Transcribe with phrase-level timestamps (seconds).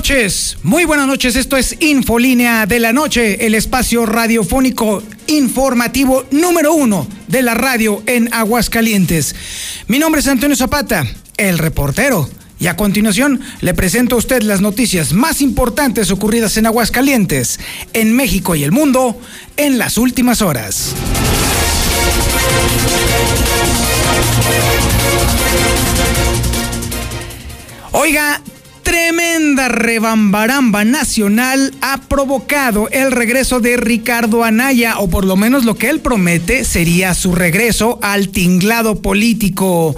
[0.00, 1.36] noches, muy buenas noches.
[1.36, 8.02] Esto es Infolínea de la Noche, el espacio radiofónico informativo número uno de la radio
[8.06, 9.34] en Aguascalientes.
[9.88, 11.04] Mi nombre es Antonio Zapata,
[11.36, 12.30] el reportero.
[12.58, 17.60] Y a continuación le presento a usted las noticias más importantes ocurridas en Aguascalientes,
[17.92, 19.20] en México y el mundo
[19.58, 20.94] en las últimas horas.
[27.92, 28.40] Oiga,
[28.82, 35.76] tremenda rebambaramba nacional ha provocado el regreso de Ricardo Anaya, o por lo menos lo
[35.76, 39.96] que él promete sería su regreso al tinglado político.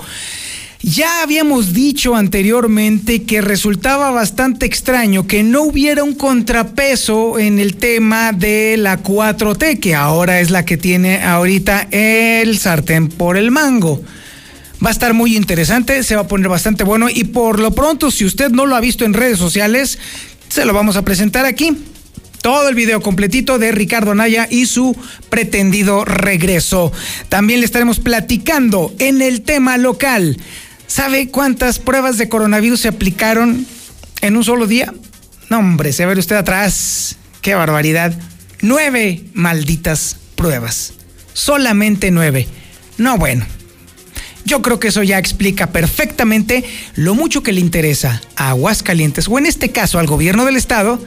[0.82, 7.76] Ya habíamos dicho anteriormente que resultaba bastante extraño que no hubiera un contrapeso en el
[7.76, 13.52] tema de la 4T, que ahora es la que tiene ahorita el sartén por el
[13.52, 14.02] mango.
[14.84, 18.10] Va a estar muy interesante, se va a poner bastante bueno y por lo pronto,
[18.10, 19.98] si usted no lo ha visto en redes sociales,
[20.48, 21.76] se lo vamos a presentar aquí.
[22.40, 24.96] Todo el video completito de Ricardo Naya y su
[25.30, 26.90] pretendido regreso.
[27.28, 30.36] También le estaremos platicando en el tema local.
[30.88, 33.64] ¿Sabe cuántas pruebas de coronavirus se aplicaron
[34.20, 34.92] en un solo día?
[35.48, 37.16] No, hombre, se ve usted atrás.
[37.40, 38.12] Qué barbaridad.
[38.60, 40.94] Nueve malditas pruebas.
[41.34, 42.48] Solamente nueve.
[42.98, 43.46] No, bueno.
[44.44, 49.38] Yo creo que eso ya explica perfectamente lo mucho que le interesa a Aguascalientes, o
[49.38, 50.98] en este caso al gobierno del estado,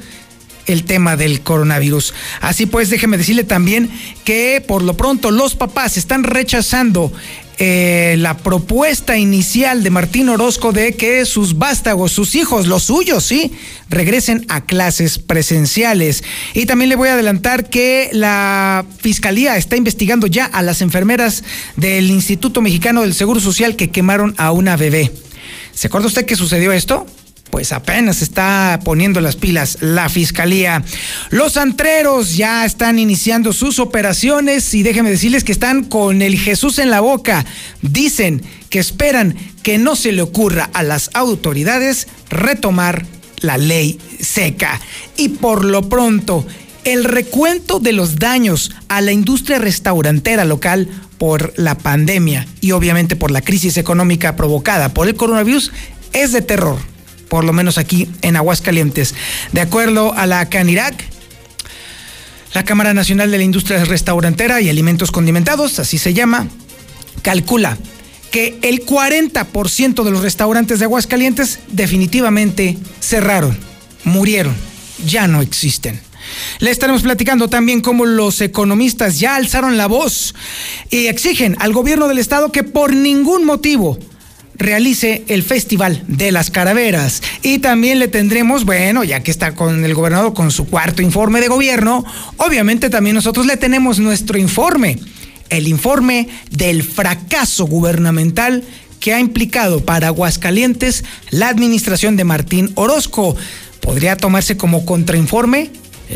[0.67, 2.13] el tema del coronavirus.
[2.41, 3.89] Así pues, déjeme decirle también
[4.23, 7.11] que por lo pronto los papás están rechazando
[7.57, 13.25] eh, la propuesta inicial de Martín Orozco de que sus vástagos, sus hijos, los suyos,
[13.25, 13.53] sí,
[13.89, 16.23] regresen a clases presenciales.
[16.53, 21.43] Y también le voy a adelantar que la Fiscalía está investigando ya a las enfermeras
[21.77, 25.11] del Instituto Mexicano del Seguro Social que quemaron a una bebé.
[25.73, 27.05] ¿Se acuerda usted que sucedió esto?
[27.49, 30.83] Pues apenas está poniendo las pilas la fiscalía.
[31.29, 36.79] Los antreros ya están iniciando sus operaciones y déjenme decirles que están con el Jesús
[36.79, 37.45] en la boca.
[37.81, 43.05] Dicen que esperan que no se le ocurra a las autoridades retomar
[43.39, 44.81] la ley seca.
[45.15, 46.45] Y por lo pronto,
[46.83, 53.15] el recuento de los daños a la industria restaurantera local por la pandemia y obviamente
[53.15, 55.71] por la crisis económica provocada por el coronavirus
[56.11, 56.94] es de terror
[57.29, 59.15] por lo menos aquí en Aguascalientes.
[59.51, 61.03] De acuerdo a la CANIRAC,
[62.53, 66.47] la Cámara Nacional de la Industria Restaurantera y Alimentos Condimentados, así se llama,
[67.21, 67.77] calcula
[68.31, 73.57] que el 40% de los restaurantes de Aguascalientes definitivamente cerraron,
[74.03, 74.55] murieron,
[75.05, 76.01] ya no existen.
[76.59, 80.33] Le estaremos platicando también cómo los economistas ya alzaron la voz
[80.89, 83.99] y exigen al gobierno del estado que por ningún motivo
[84.57, 87.21] realice el Festival de las Caraveras.
[87.41, 91.41] Y también le tendremos, bueno, ya que está con el gobernador con su cuarto informe
[91.41, 92.05] de gobierno,
[92.37, 94.99] obviamente también nosotros le tenemos nuestro informe,
[95.49, 98.63] el informe del fracaso gubernamental
[98.99, 103.35] que ha implicado para Aguascalientes la administración de Martín Orozco.
[103.81, 105.69] ¿Podría tomarse como contrainforme?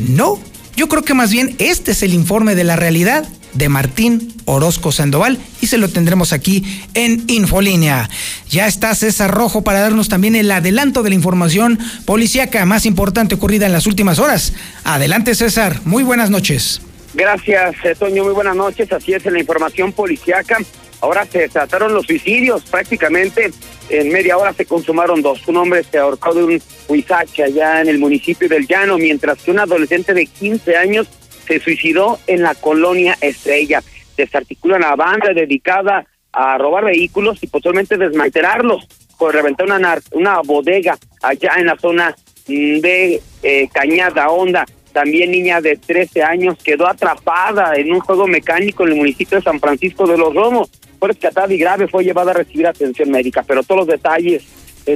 [0.07, 0.39] No,
[0.75, 4.91] yo creo que más bien este es el informe de la realidad de Martín Orozco
[4.91, 8.09] Sandoval y se lo tendremos aquí en Infolínea.
[8.49, 13.35] Ya está César Rojo para darnos también el adelanto de la información policíaca más importante
[13.35, 14.53] ocurrida en las últimas horas.
[14.83, 16.81] Adelante César, muy buenas noches.
[17.13, 18.91] Gracias, eh, Toño, muy buenas noches.
[18.91, 20.57] Así es, en la información policíaca.
[21.01, 23.51] Ahora se trataron los suicidios, prácticamente
[23.89, 25.47] en media hora se consumaron dos.
[25.47, 29.51] Un hombre se ahorcó de un huizache allá en el municipio del Llano, mientras que
[29.51, 31.07] un adolescente de 15 años
[31.49, 33.81] se suicidó en la colonia Estrella.
[34.15, 38.87] Desarticula una banda dedicada a robar vehículos y posiblemente desmantelarlos
[39.17, 42.15] por reventar una, una bodega allá en la zona
[42.47, 44.65] mm, de eh, Cañada Honda.
[44.93, 49.43] También niña de 13 años quedó atrapada en un juego mecánico en el municipio de
[49.43, 50.69] San Francisco de los Romos.
[50.99, 54.43] Fue rescatada y grave, fue llevada a recibir atención médica, pero todos los detalles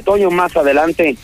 [0.04, 1.16] Toño más adelante.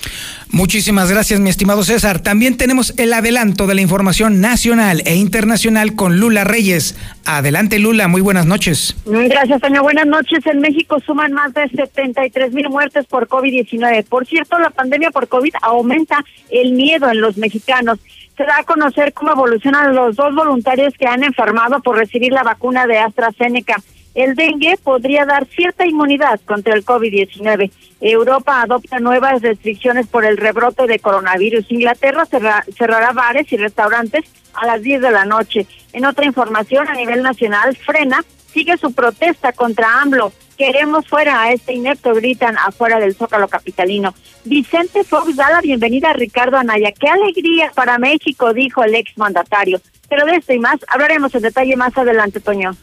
[0.52, 2.20] Muchísimas gracias, mi estimado César.
[2.20, 6.96] También tenemos el adelanto de la información nacional e internacional con Lula Reyes.
[7.24, 8.96] Adelante, Lula, muy buenas noches.
[9.06, 9.82] Gracias, Toño.
[9.82, 10.44] Buenas noches.
[10.46, 14.04] En México suman más de 73 mil muertes por COVID-19.
[14.04, 17.98] Por cierto, la pandemia por COVID aumenta el miedo en los mexicanos.
[18.36, 22.42] Se da a conocer cómo evolucionan los dos voluntarios que han enfermado por recibir la
[22.42, 23.76] vacuna de AstraZeneca
[24.14, 27.70] el dengue podría dar cierta inmunidad contra el COVID-19.
[28.00, 31.70] Europa adopta nuevas restricciones por el rebrote de coronavirus.
[31.70, 34.24] Inglaterra cerrará bares y restaurantes
[34.54, 35.66] a las 10 de la noche.
[35.92, 41.52] En otra información a nivel nacional, Frena sigue su protesta contra AMLO queremos fuera a
[41.52, 44.12] este inepto, gritan afuera del Zócalo Capitalino.
[44.44, 46.92] Vicente Fox da la bienvenida a Ricardo Anaya.
[46.92, 48.52] ¡Qué alegría para México!
[48.52, 49.80] dijo el exmandatario.
[50.10, 52.76] Pero de esto y más hablaremos en detalle más adelante, Toño.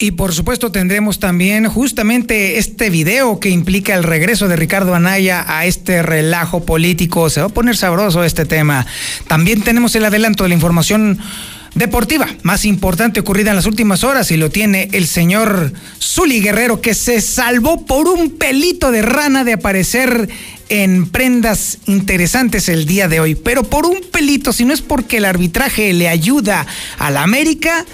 [0.00, 5.44] Y por supuesto tendremos también justamente este video que implica el regreso de Ricardo Anaya
[5.48, 7.28] a este relajo político.
[7.30, 8.86] Se va a poner sabroso este tema.
[9.26, 11.18] También tenemos el adelanto de la información
[11.74, 16.80] deportiva más importante ocurrida en las últimas horas y lo tiene el señor Zuli Guerrero
[16.80, 20.28] que se salvó por un pelito de rana de aparecer
[20.68, 25.18] en prendas interesantes el día de hoy, pero por un pelito, si no es porque
[25.18, 26.66] el arbitraje le ayuda
[26.98, 27.84] a la América,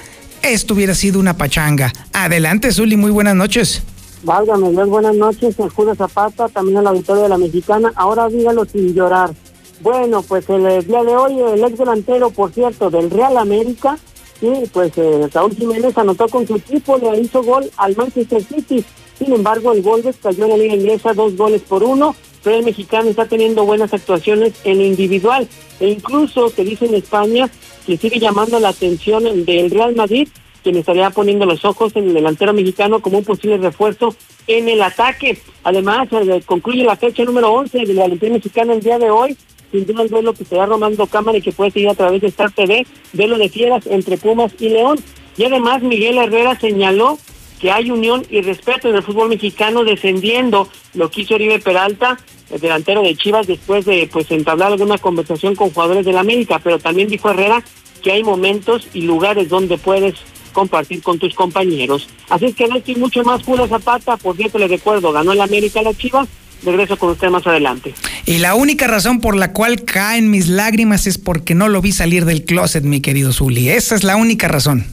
[0.42, 1.92] esto hubiera sido una pachanga.
[2.12, 3.82] Adelante, Zuli, muy buenas noches.
[4.24, 7.92] Válgame, buenas noches, el Julio Zapata, también al auditorio de la Mexicana.
[7.94, 9.34] Ahora dígalo sin llorar.
[9.80, 13.98] Bueno, pues el, día de hoy el ex delantero, por cierto, del Real América,
[14.40, 18.84] sí, pues eh, Raúl Jiménez anotó con su equipo, le hizo gol al Manchester City.
[19.18, 22.64] Sin embargo, el gol cayó en la liga inglesa dos goles por uno, pero el
[22.64, 25.48] mexicano está teniendo buenas actuaciones en individual.
[25.80, 27.50] E incluso se dice en España
[27.86, 30.28] que sigue llamando la atención del Real Madrid,
[30.62, 34.14] quien estaría poniendo los ojos en el delantero mexicano como un posible refuerzo
[34.46, 35.38] en el ataque.
[35.64, 39.36] Además, eh, concluye la fecha número 11 de la Balompié Mexicana el día de hoy
[39.74, 42.20] sin duda el duelo que se va Romando Cámara y que puede seguir a través
[42.20, 45.00] de Star TV, duelo de fieras entre Pumas y León.
[45.36, 47.18] Y además Miguel Herrera señaló
[47.64, 52.18] que hay unión y respeto en el fútbol mexicano descendiendo lo que hizo Oribe Peralta,
[52.50, 56.60] el delantero de Chivas, después de pues entablar alguna conversación con jugadores de la América,
[56.62, 57.64] pero también dijo Herrera
[58.02, 60.12] que hay momentos y lugares donde puedes
[60.52, 62.06] compartir con tus compañeros.
[62.28, 65.40] Así es que no estoy mucho más pura zapata, por cierto le recuerdo, ganó el
[65.40, 66.28] América la Chivas,
[66.66, 67.94] regreso con usted más adelante.
[68.26, 71.92] Y la única razón por la cual caen mis lágrimas es porque no lo vi
[71.92, 73.70] salir del closet, mi querido Zuli.
[73.70, 74.84] Esa es la única razón.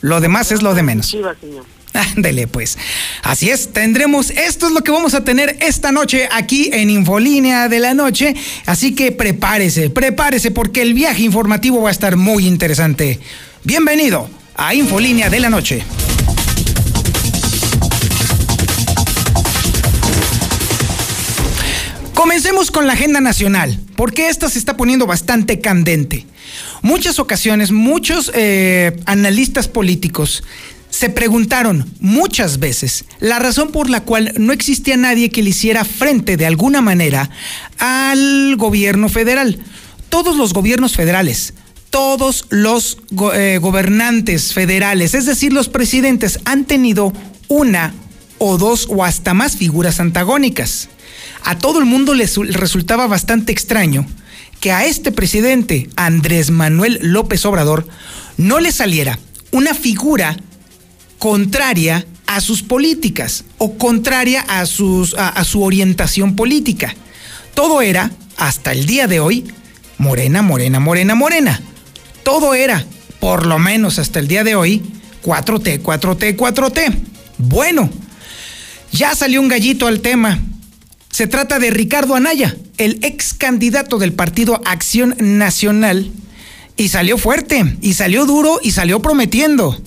[0.00, 1.16] Lo demás es lo de menos.
[2.16, 2.78] Ándele, pues.
[3.22, 7.68] Así es, tendremos, esto es lo que vamos a tener esta noche aquí en Infolínea
[7.68, 8.34] de la Noche.
[8.66, 13.18] Así que prepárese, prepárese porque el viaje informativo va a estar muy interesante.
[13.64, 15.82] Bienvenido a Infolínea de la Noche.
[22.14, 26.26] Comencemos con la agenda nacional, porque esta se está poniendo bastante candente.
[26.80, 30.42] Muchas ocasiones, muchos eh, analistas políticos
[30.90, 35.84] se preguntaron muchas veces la razón por la cual no existía nadie que le hiciera
[35.84, 37.30] frente de alguna manera
[37.78, 39.58] al gobierno federal.
[40.08, 41.54] Todos los gobiernos federales,
[41.90, 42.98] todos los
[43.34, 47.12] eh, gobernantes federales, es decir, los presidentes, han tenido
[47.48, 47.92] una
[48.38, 50.88] o dos o hasta más figuras antagónicas
[51.46, 54.04] a todo el mundo le resultaba bastante extraño
[54.60, 57.86] que a este presidente, Andrés Manuel López Obrador,
[58.36, 59.18] no le saliera
[59.52, 60.36] una figura
[61.18, 66.94] contraria a sus políticas o contraria a, sus, a, su orientación política.
[67.54, 69.44] Todo era, hasta el día de hoy,
[69.98, 71.60] morena, morena, morena, morena.
[72.22, 72.84] Todo era,
[73.20, 74.82] por lo menos hasta el día de hoy,
[75.24, 76.98] 4T, 4T, 4T.
[77.38, 77.88] Bueno,
[78.92, 80.40] ya salió un gallito al tema
[81.16, 86.12] se trata de Ricardo Anaya, el ex candidato del partido Acción Nacional,
[86.76, 89.80] y salió fuerte, y salió duro, y salió prometiendo.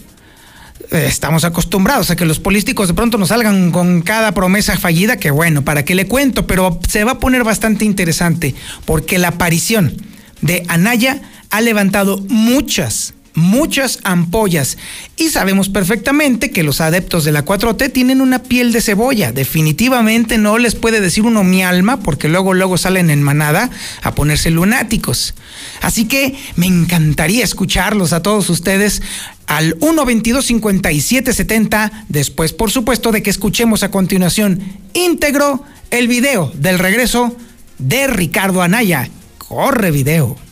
[0.92, 5.30] Estamos acostumbrados a que los políticos de pronto nos salgan con cada promesa fallida, que
[5.30, 8.56] bueno, para qué le cuento, pero se va a poner bastante interesante,
[8.86, 9.94] porque la aparición
[10.42, 14.78] de Anaya ha levantado muchas, muchas ampollas
[15.18, 19.32] y sabemos perfectamente que los adeptos de la 4T tienen una piel de cebolla.
[19.32, 23.70] Definitivamente no les puede decir uno mi alma porque luego luego salen en manada
[24.04, 25.34] a ponerse lunáticos.
[25.82, 29.02] Así que me encantaría escucharlos a todos ustedes
[29.48, 34.62] al 122 5770 después por supuesto de que escuchemos a continuación
[34.94, 37.36] íntegro el video del regreso
[37.78, 39.10] de Ricardo Anaya.
[39.38, 40.49] Corre video.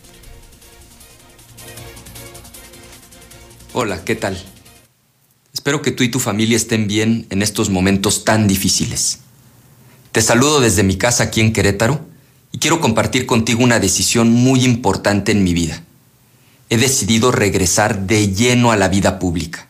[3.80, 4.36] Hola, ¿qué tal?
[5.54, 9.20] Espero que tú y tu familia estén bien en estos momentos tan difíciles.
[10.12, 12.02] Te saludo desde mi casa aquí en Querétaro
[12.52, 15.84] y quiero compartir contigo una decisión muy importante en mi vida.
[16.72, 19.68] He decidido regresar de lleno a la vida pública.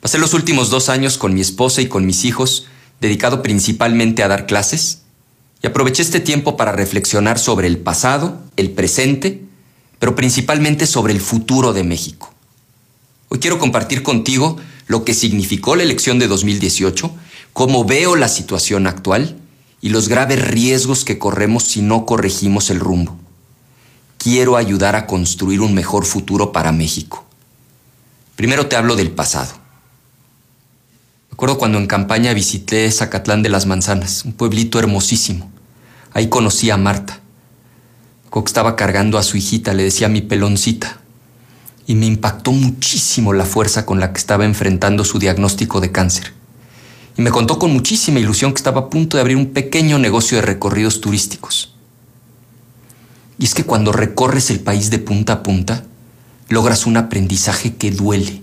[0.00, 2.68] Pasé los últimos dos años con mi esposa y con mis hijos,
[3.00, 5.02] dedicado principalmente a dar clases,
[5.64, 9.42] y aproveché este tiempo para reflexionar sobre el pasado, el presente,
[9.98, 12.29] pero principalmente sobre el futuro de México.
[13.32, 14.56] Hoy quiero compartir contigo
[14.88, 17.14] lo que significó la elección de 2018,
[17.52, 19.36] cómo veo la situación actual
[19.80, 23.16] y los graves riesgos que corremos si no corregimos el rumbo.
[24.18, 27.24] Quiero ayudar a construir un mejor futuro para México.
[28.34, 29.52] Primero te hablo del pasado.
[31.30, 35.52] Recuerdo cuando en campaña visité Zacatlán de las Manzanas, un pueblito hermosísimo.
[36.12, 37.20] Ahí conocí a Marta.
[38.32, 41.00] que estaba cargando a su hijita, le decía mi peloncita.
[41.90, 46.32] Y me impactó muchísimo la fuerza con la que estaba enfrentando su diagnóstico de cáncer.
[47.16, 50.36] Y me contó con muchísima ilusión que estaba a punto de abrir un pequeño negocio
[50.36, 51.74] de recorridos turísticos.
[53.40, 55.84] Y es que cuando recorres el país de punta a punta,
[56.48, 58.42] logras un aprendizaje que duele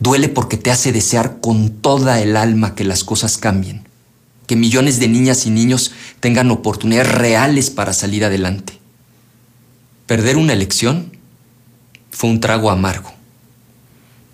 [0.00, 3.88] Duele porque te hace desear con toda el alma que las cosas cambien,
[4.46, 8.74] que millones de niñas y niños tengan oportunidades reales para salir adelante.
[10.06, 11.17] Perder una elección
[12.18, 13.12] fue un trago amargo,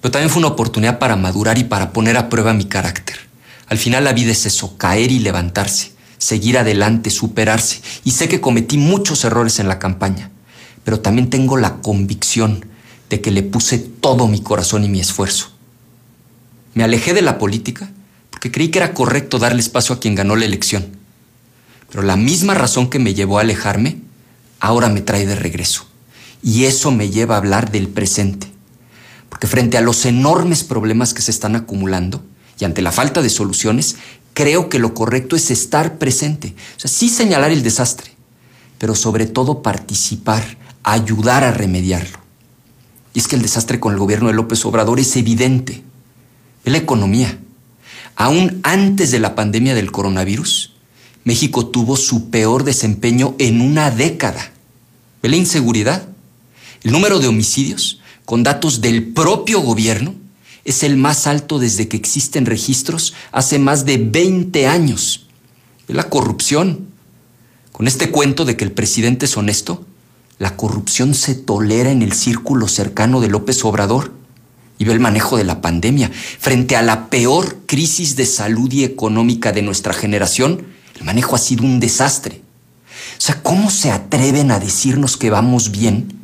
[0.00, 3.18] pero también fue una oportunidad para madurar y para poner a prueba mi carácter.
[3.66, 7.82] Al final la vida es eso, caer y levantarse, seguir adelante, superarse.
[8.02, 10.30] Y sé que cometí muchos errores en la campaña,
[10.82, 12.64] pero también tengo la convicción
[13.10, 15.50] de que le puse todo mi corazón y mi esfuerzo.
[16.72, 17.90] Me alejé de la política
[18.30, 20.96] porque creí que era correcto darle espacio a quien ganó la elección.
[21.90, 23.98] Pero la misma razón que me llevó a alejarme,
[24.58, 25.86] ahora me trae de regreso.
[26.44, 28.46] Y eso me lleva a hablar del presente.
[29.28, 32.22] Porque frente a los enormes problemas que se están acumulando
[32.60, 33.96] y ante la falta de soluciones,
[34.32, 36.54] creo que lo correcto es estar presente.
[36.76, 38.12] O sea, sí señalar el desastre,
[38.78, 42.18] pero sobre todo participar, ayudar a remediarlo.
[43.12, 45.82] Y es que el desastre con el gobierno de López Obrador es evidente
[46.64, 47.38] es la economía.
[48.16, 50.72] Aún antes de la pandemia del coronavirus,
[51.24, 54.52] México tuvo su peor desempeño en una década.
[55.22, 56.08] ¿Ve la inseguridad?
[56.84, 60.14] El número de homicidios, con datos del propio gobierno,
[60.66, 65.26] es el más alto desde que existen registros hace más de 20 años.
[65.88, 66.88] ¿Ve la corrupción?
[67.72, 69.86] Con este cuento de que el presidente es honesto,
[70.38, 74.12] la corrupción se tolera en el círculo cercano de López Obrador
[74.78, 76.10] y ve el manejo de la pandemia.
[76.38, 80.66] Frente a la peor crisis de salud y económica de nuestra generación,
[80.98, 82.42] el manejo ha sido un desastre.
[83.16, 86.23] O sea, ¿cómo se atreven a decirnos que vamos bien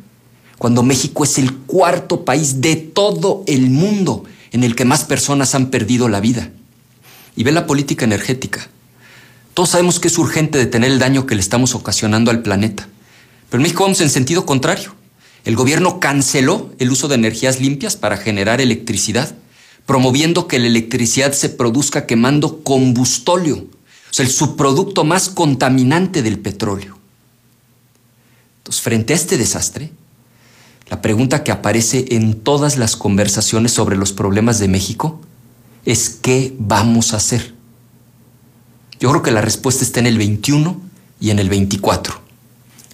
[0.61, 5.55] cuando México es el cuarto país de todo el mundo en el que más personas
[5.55, 6.51] han perdido la vida?
[7.35, 8.69] Y ve la política energética.
[9.55, 12.87] Todos sabemos que es urgente detener el daño que le estamos ocasionando al planeta.
[13.49, 14.93] Pero en México vamos en sentido contrario.
[15.45, 19.33] El gobierno canceló el uso de energías limpias para generar electricidad,
[19.87, 26.37] promoviendo que la electricidad se produzca quemando combustóleo, o sea, el subproducto más contaminante del
[26.37, 26.99] petróleo.
[28.59, 29.91] Entonces, frente a este desastre,
[30.91, 35.21] la pregunta que aparece en todas las conversaciones sobre los problemas de México
[35.85, 37.53] es ¿qué vamos a hacer?
[38.99, 40.81] Yo creo que la respuesta está en el 21
[41.21, 42.19] y en el 24.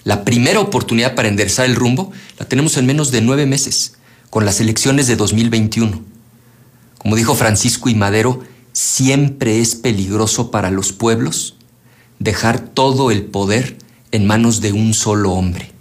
[0.04, 3.94] La primera oportunidad para enderezar el rumbo la tenemos en menos de nueve meses,
[4.30, 6.00] con las elecciones de 2021.
[6.98, 11.56] Como dijo Francisco y Madero, siempre es peligroso para los pueblos
[12.20, 13.76] dejar todo el poder
[14.12, 15.72] en manos de un solo hombre.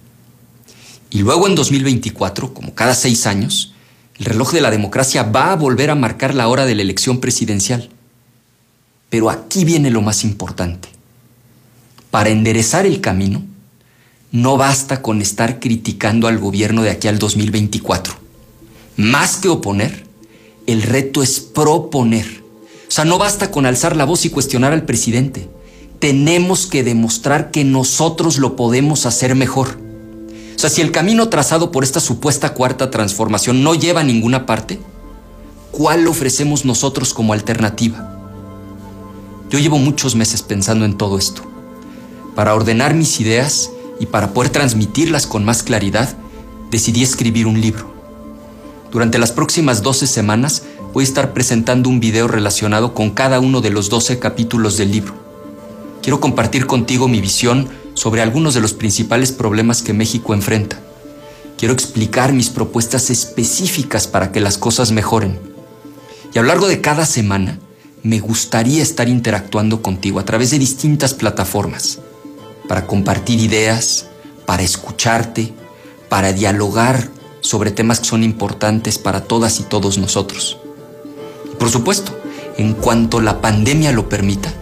[1.18, 3.74] Y luego en 2024, como cada seis años,
[4.20, 7.20] el reloj de la democracia va a volver a marcar la hora de la elección
[7.20, 7.90] presidencial.
[9.10, 10.90] Pero aquí viene lo más importante.
[12.12, 13.44] Para enderezar el camino,
[14.32, 18.14] no basta con estar criticando al gobierno de aquí al 2024.
[18.98, 20.06] Más que oponer,
[20.68, 22.44] el reto es proponer.
[22.88, 25.50] O sea, no basta con alzar la voz y cuestionar al presidente.
[25.98, 29.87] Tenemos que demostrar que nosotros lo podemos hacer mejor.
[30.58, 34.48] O sea, si el camino trazado por esta supuesta cuarta transformación no lleva a ninguna
[34.48, 34.80] parte,
[35.72, 38.18] ¿cuál ofrecemos nosotros como alternativa?
[39.52, 41.44] Yo llevo muchos meses pensando en todo esto.
[42.36, 46.16] Para ordenar mis ideas, y para poder transmitirlas con más claridad,
[46.72, 47.94] decidí escribir un libro.
[48.92, 53.62] Durante las próximas 12 semanas voy a estar presentando un video relacionado con cada uno
[53.62, 55.14] de los 12 capítulos del libro.
[56.02, 60.80] Quiero compartir contigo mi visión sobre algunos de los principales problemas que México enfrenta.
[61.58, 65.40] Quiero explicar mis propuestas específicas para que las cosas mejoren.
[66.32, 67.58] Y a lo largo de cada semana,
[68.04, 71.98] me gustaría estar interactuando contigo a través de distintas plataformas
[72.68, 74.06] para compartir ideas,
[74.46, 75.52] para escucharte,
[76.08, 77.10] para dialogar
[77.42, 80.60] sobre temas que son importantes para todas y todos nosotros.
[81.52, 82.16] Y por supuesto,
[82.60, 84.54] en cuanto la pandemia lo permita,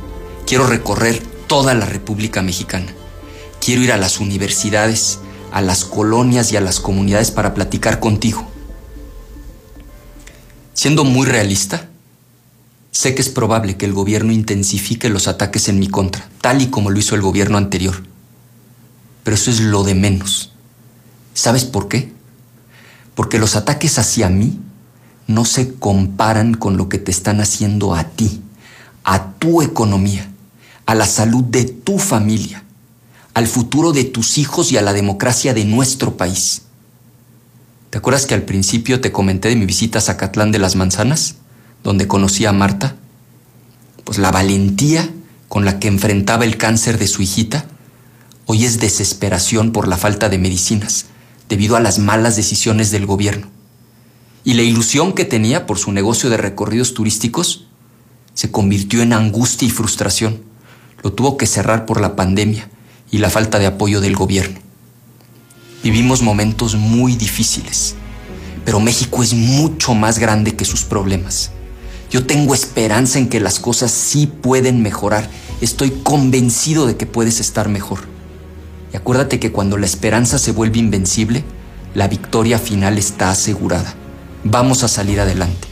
[0.47, 2.93] quiero recorrer toda la República Mexicana.
[3.65, 5.17] Quiero ir a las universidades,
[5.51, 8.45] a las colonias y a las comunidades para platicar contigo.
[10.75, 11.89] Siendo muy realista,
[12.95, 16.67] Sé que es probable que el gobierno intensifique los ataques en mi contra, tal y
[16.67, 17.95] como lo hizo el gobierno anterior.
[19.23, 20.53] Pero eso es lo de menos.
[21.33, 22.13] ¿Sabes por qué?
[23.13, 24.59] Porque los ataques hacia mí
[25.27, 28.41] no se comparan con lo que te están haciendo a ti,
[29.03, 30.31] a tu economía,
[30.85, 32.63] a la salud de tu familia,
[33.35, 36.61] al futuro de tus hijos y a la democracia de nuestro país.
[37.89, 41.35] ¿Te acuerdas que al principio te comenté de mi visita a Zacatlán de las Manzanas,
[41.83, 42.95] donde conocí a Marta?
[44.05, 45.09] Pues la valentía
[45.49, 47.65] con la que enfrentaba el cáncer de su hijita,
[48.45, 51.07] hoy es desesperación por la falta de medicinas,
[51.49, 53.49] debido a las malas decisiones del gobierno.
[54.45, 57.67] Y la ilusión que tenía por su negocio de recorridos turísticos
[58.33, 60.41] se convirtió en angustia y frustración.
[61.03, 62.69] Lo tuvo que cerrar por la pandemia
[63.11, 64.59] y la falta de apoyo del gobierno.
[65.83, 67.95] Vivimos momentos muy difíciles,
[68.65, 71.51] pero México es mucho más grande que sus problemas.
[72.11, 75.29] Yo tengo esperanza en que las cosas sí pueden mejorar.
[75.61, 77.99] Estoy convencido de que puedes estar mejor.
[78.93, 81.43] Y acuérdate que cuando la esperanza se vuelve invencible,
[81.93, 83.93] la victoria final está asegurada.
[84.43, 85.67] Vamos a salir adelante.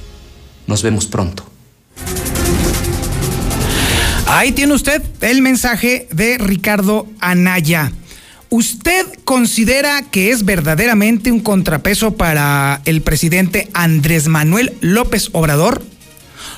[0.67, 1.43] Nos vemos pronto.
[4.35, 7.91] Ahí tiene usted el mensaje de Ricardo Anaya.
[8.49, 15.83] ¿Usted considera que es verdaderamente un contrapeso para el presidente Andrés Manuel López Obrador?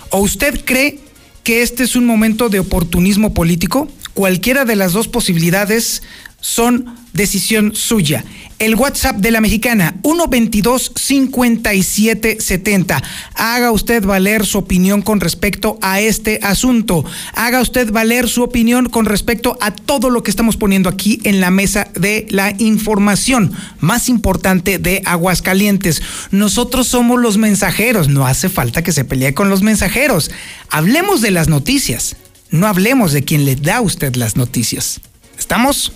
[0.09, 0.99] ¿O usted cree
[1.43, 3.89] que este es un momento de oportunismo político?
[4.15, 6.01] Cualquiera de las dos posibilidades
[6.39, 8.23] son decisión suya.
[8.59, 13.03] El WhatsApp de la mexicana, 122-5770.
[13.33, 17.03] Haga usted valer su opinión con respecto a este asunto.
[17.33, 21.41] Haga usted valer su opinión con respecto a todo lo que estamos poniendo aquí en
[21.41, 26.01] la mesa de la información más importante de Aguascalientes.
[26.31, 28.07] Nosotros somos los mensajeros.
[28.07, 30.31] No hace falta que se pelee con los mensajeros.
[30.69, 32.15] Hablemos de las noticias.
[32.55, 35.01] No hablemos de quien le da a usted las noticias.
[35.37, 35.91] ¿Estamos?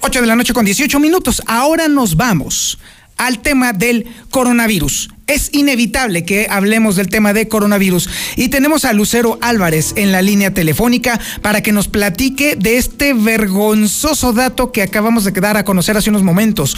[0.00, 1.42] 8 de la noche con 18 minutos.
[1.46, 2.78] Ahora nos vamos
[3.16, 5.08] al tema del coronavirus.
[5.26, 10.20] Es inevitable que hablemos del tema de coronavirus y tenemos a Lucero Álvarez en la
[10.20, 15.64] línea telefónica para que nos platique de este vergonzoso dato que acabamos de dar a
[15.64, 16.76] conocer hace unos momentos.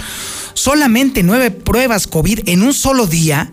[0.54, 3.50] Solamente nueve pruebas COVID en un solo día.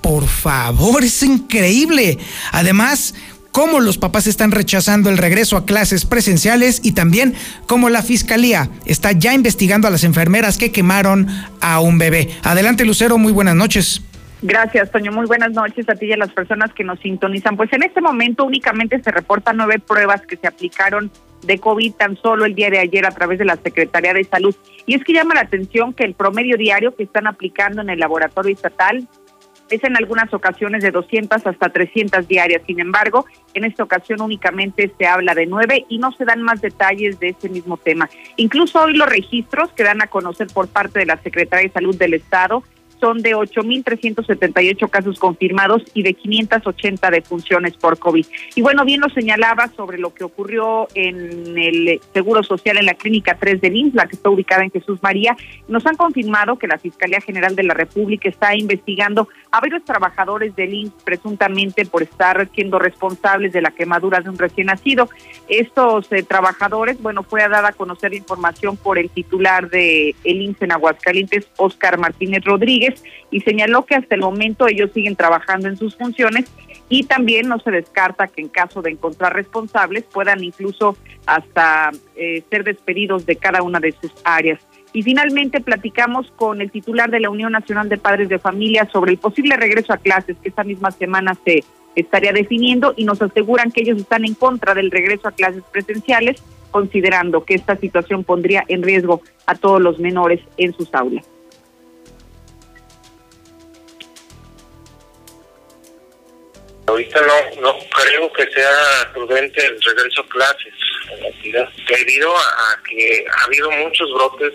[0.00, 2.18] Por favor, es increíble.
[2.52, 3.12] Además,
[3.56, 7.32] cómo los papás están rechazando el regreso a clases presenciales y también
[7.66, 11.26] cómo la fiscalía está ya investigando a las enfermeras que quemaron
[11.62, 12.28] a un bebé.
[12.42, 14.02] Adelante Lucero, muy buenas noches.
[14.42, 15.10] Gracias, Toño.
[15.10, 17.56] Muy buenas noches a ti y a las personas que nos sintonizan.
[17.56, 21.10] Pues en este momento únicamente se reportan nueve pruebas que se aplicaron
[21.46, 24.54] de COVID tan solo el día de ayer a través de la Secretaría de Salud.
[24.84, 28.00] Y es que llama la atención que el promedio diario que están aplicando en el
[28.00, 29.08] laboratorio estatal
[29.70, 32.62] es en algunas ocasiones de 200 hasta 300 diarias.
[32.66, 36.60] Sin embargo, en esta ocasión únicamente se habla de nueve y no se dan más
[36.60, 38.08] detalles de ese mismo tema.
[38.36, 41.96] Incluso hoy los registros que dan a conocer por parte de la Secretaría de Salud
[41.96, 42.62] del Estado
[43.00, 48.26] son de 8.378 casos confirmados y de 580 defunciones por COVID.
[48.54, 52.94] Y bueno, bien lo señalaba sobre lo que ocurrió en el Seguro Social en la
[52.94, 55.36] Clínica 3 de IMSS, la que está ubicada en Jesús María.
[55.68, 60.54] Nos han confirmado que la Fiscalía General de la República está investigando a varios trabajadores
[60.56, 65.08] del IMSS presuntamente por estar siendo responsables de la quemadura de un recién nacido.
[65.48, 70.42] Estos eh, trabajadores, bueno, fue a dar a conocer información por el titular de el
[70.42, 72.85] IMSS en Aguascalientes, Oscar Martínez Rodríguez
[73.30, 76.46] y señaló que hasta el momento ellos siguen trabajando en sus funciones
[76.88, 80.96] y también no se descarta que en caso de encontrar responsables puedan incluso
[81.26, 84.60] hasta eh, ser despedidos de cada una de sus áreas.
[84.92, 89.12] Y finalmente platicamos con el titular de la Unión Nacional de Padres de Familia sobre
[89.12, 91.64] el posible regreso a clases que esta misma semana se
[91.96, 96.42] estaría definiendo y nos aseguran que ellos están en contra del regreso a clases presenciales,
[96.70, 101.26] considerando que esta situación pondría en riesgo a todos los menores en sus aulas.
[106.86, 110.74] Ahorita no, no creo que sea prudente el regreso a clases
[111.10, 114.54] en la entidad, debido a, que ha habido muchos brotes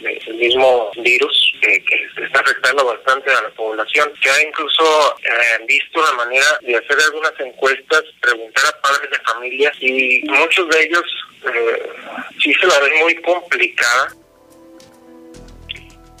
[0.00, 1.84] del mismo virus que,
[2.24, 4.12] está afectando bastante a la población.
[4.22, 9.18] que ha incluso eh, visto la manera de hacer algunas encuestas, preguntar a padres de
[9.18, 11.04] familia y muchos de ellos
[11.52, 11.90] eh,
[12.40, 14.21] sí se la ven muy complicada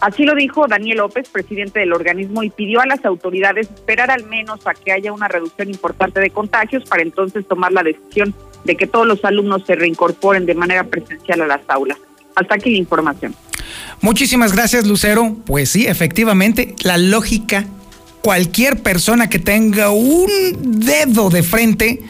[0.02, 4.24] Así lo dijo Daniel López, presidente del organismo, y pidió a las autoridades esperar al
[4.24, 8.34] menos a que haya una reducción importante de contagios para entonces tomar la decisión
[8.64, 11.98] de que todos los alumnos se reincorporen de manera presencial a las aulas.
[12.34, 13.36] Hasta aquí la información.
[14.00, 15.36] Muchísimas gracias, Lucero.
[15.46, 17.64] Pues sí, efectivamente, la lógica,
[18.22, 20.26] cualquier persona que tenga un
[20.62, 22.00] dedo de frente,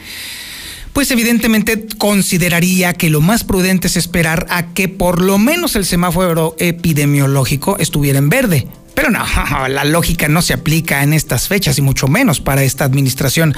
[0.93, 5.85] pues evidentemente consideraría que lo más prudente es esperar a que por lo menos el
[5.85, 8.67] semáforo epidemiológico estuviera en verde.
[8.93, 9.23] Pero no,
[9.67, 13.55] la lógica no se aplica en estas fechas y mucho menos para esta administración.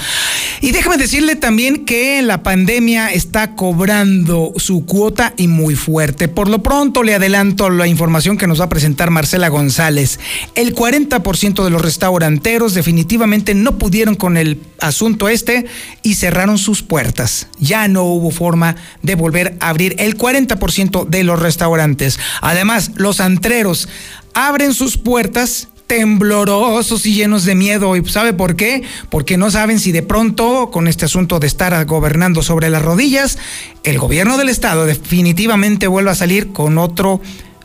[0.62, 6.28] Y déjame decirle también que la pandemia está cobrando su cuota y muy fuerte.
[6.28, 10.19] Por lo pronto le adelanto la información que nos va a presentar Marcela González.
[10.56, 15.65] El 40% de los restauranteros definitivamente no pudieron con el asunto este
[16.04, 17.48] y cerraron sus puertas.
[17.60, 22.19] Ya no hubo forma de volver a abrir el 40% de los restaurantes.
[22.41, 23.88] Además, los antreros
[24.36, 27.95] abren sus puertas temblorosos y llenos de miedo.
[27.95, 28.84] ¿Y sabe por qué?
[29.10, 33.39] Porque no saben si de pronto, con este asunto de estar gobernando sobre las rodillas,
[33.84, 37.21] el gobierno del estado definitivamente vuelva a salir con otro,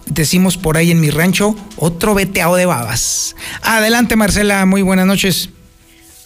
[0.06, 3.36] decimos por ahí en mi rancho, otro veteado de babas.
[3.62, 5.50] Adelante Marcela, muy buenas noches.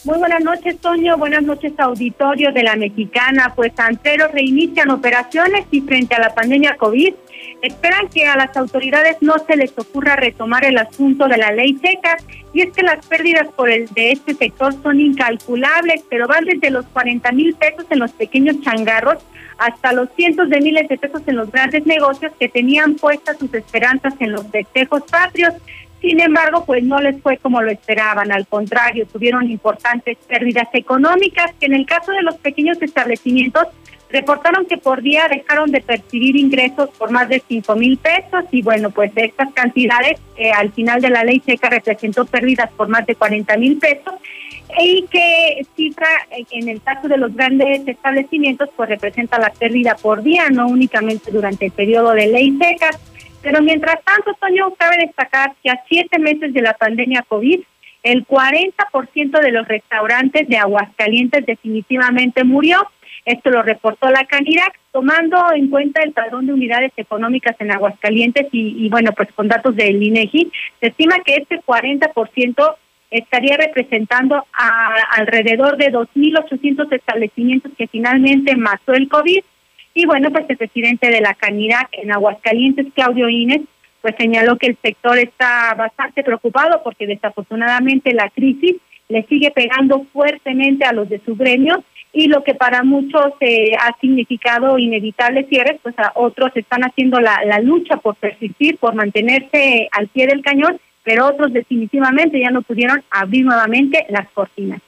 [0.04, 1.16] Muy buenas noches, Toño.
[1.16, 3.54] Buenas noches, auditorio de la Mexicana.
[3.56, 7.14] Pues Anteros reinician operaciones y frente a la pandemia COVID,
[7.66, 11.78] esperan que a las autoridades no se les ocurra retomar el asunto de la ley
[11.82, 12.16] seca.
[12.52, 16.70] Y es que las pérdidas por el de este sector son incalculables, pero van desde
[16.70, 19.18] los 40 mil pesos en los pequeños changarros
[19.58, 23.52] hasta los cientos de miles de pesos en los grandes negocios que tenían puestas sus
[23.54, 25.54] esperanzas en los festejos patrios.
[26.00, 31.52] Sin embargo, pues no les fue como lo esperaban, al contrario, tuvieron importantes pérdidas económicas
[31.58, 33.68] que en el caso de los pequeños establecimientos
[34.14, 38.62] reportaron que por día dejaron de percibir ingresos por más de cinco mil pesos y
[38.62, 43.04] bueno, pues estas cantidades eh, al final de la ley seca representó pérdidas por más
[43.06, 44.14] de 40 mil pesos
[44.80, 49.96] y que cifra eh, en el caso de los grandes establecimientos pues representa la pérdida
[49.96, 52.90] por día, no únicamente durante el periodo de ley seca.
[53.42, 57.60] Pero mientras tanto, Toño, cabe destacar que a siete meses de la pandemia COVID,
[58.04, 62.86] el 40% de los restaurantes de Aguascalientes definitivamente murió.
[63.24, 68.48] Esto lo reportó la Canirac, tomando en cuenta el padrón de unidades económicas en Aguascalientes
[68.52, 72.76] y, bueno, pues con datos del INEGI, se estima que este 40%
[73.10, 79.42] estaría representando a alrededor de 2.800 establecimientos que finalmente mató el COVID.
[79.94, 83.62] Y bueno, pues el presidente de la Canidad en Aguascalientes, Claudio Inés,
[84.02, 88.76] pues señaló que el sector está bastante preocupado porque desafortunadamente la crisis
[89.08, 93.74] le sigue pegando fuertemente a los de su gremio y lo que para muchos eh,
[93.78, 98.94] ha significado inevitables cierres, pues a otros están haciendo la, la lucha por persistir, por
[98.94, 104.80] mantenerse al pie del cañón, pero otros definitivamente ya no pudieron abrir nuevamente las cortinas.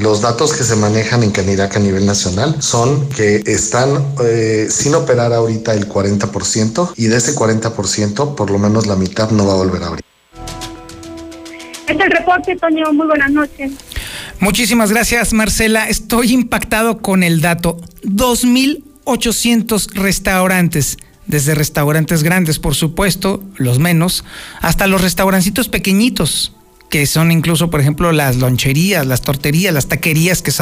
[0.00, 3.88] Los datos que se manejan en Canirac a nivel nacional son que están
[4.24, 9.30] eh, sin operar ahorita el 40% y de ese 40% por lo menos la mitad
[9.30, 10.04] no va a volver a abrir.
[11.86, 12.92] Es el reporte, Toño.
[12.92, 13.72] Muy buenas noches.
[14.40, 15.88] Muchísimas gracias, Marcela.
[15.88, 17.78] Estoy impactado con el dato.
[18.04, 24.24] 2.800 restaurantes desde restaurantes grandes, por supuesto, los menos,
[24.60, 26.52] hasta los restaurancitos pequeñitos,
[26.88, 30.52] que son incluso, por ejemplo, las loncherías, las torterías, las taquerías, que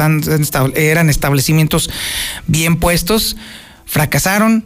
[0.75, 1.89] eran establecimientos
[2.47, 3.37] bien puestos,
[3.85, 4.65] fracasaron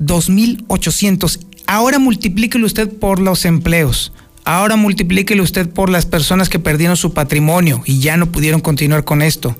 [0.00, 1.46] 2.800.
[1.66, 4.12] Ahora multiplíquelo usted por los empleos.
[4.46, 9.04] Ahora multiplíquelo usted por las personas que perdieron su patrimonio y ya no pudieron continuar
[9.04, 9.56] con esto.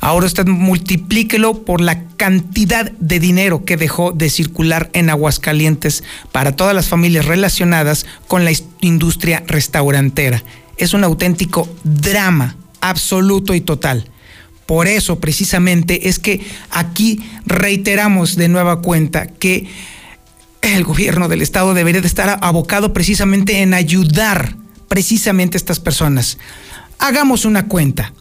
[0.00, 6.56] Ahora usted multiplíquelo por la cantidad de dinero que dejó de circular en Aguascalientes para
[6.56, 10.42] todas las familias relacionadas con la industria restaurantera
[10.80, 14.08] es un auténtico drama absoluto y total.
[14.64, 19.66] Por eso precisamente es que aquí reiteramos de nueva cuenta que
[20.62, 24.56] el gobierno del estado debería de estar abocado precisamente en ayudar
[24.88, 26.38] precisamente a estas personas.
[26.98, 28.12] Hagamos una cuenta.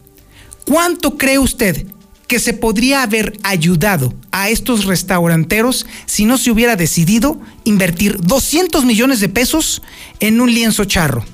[0.66, 1.86] ¿Cuánto cree usted
[2.28, 8.86] que se podría haber ayudado a estos restauranteros si no se hubiera decidido invertir 200
[8.86, 9.82] millones de pesos
[10.20, 11.26] en un lienzo charro?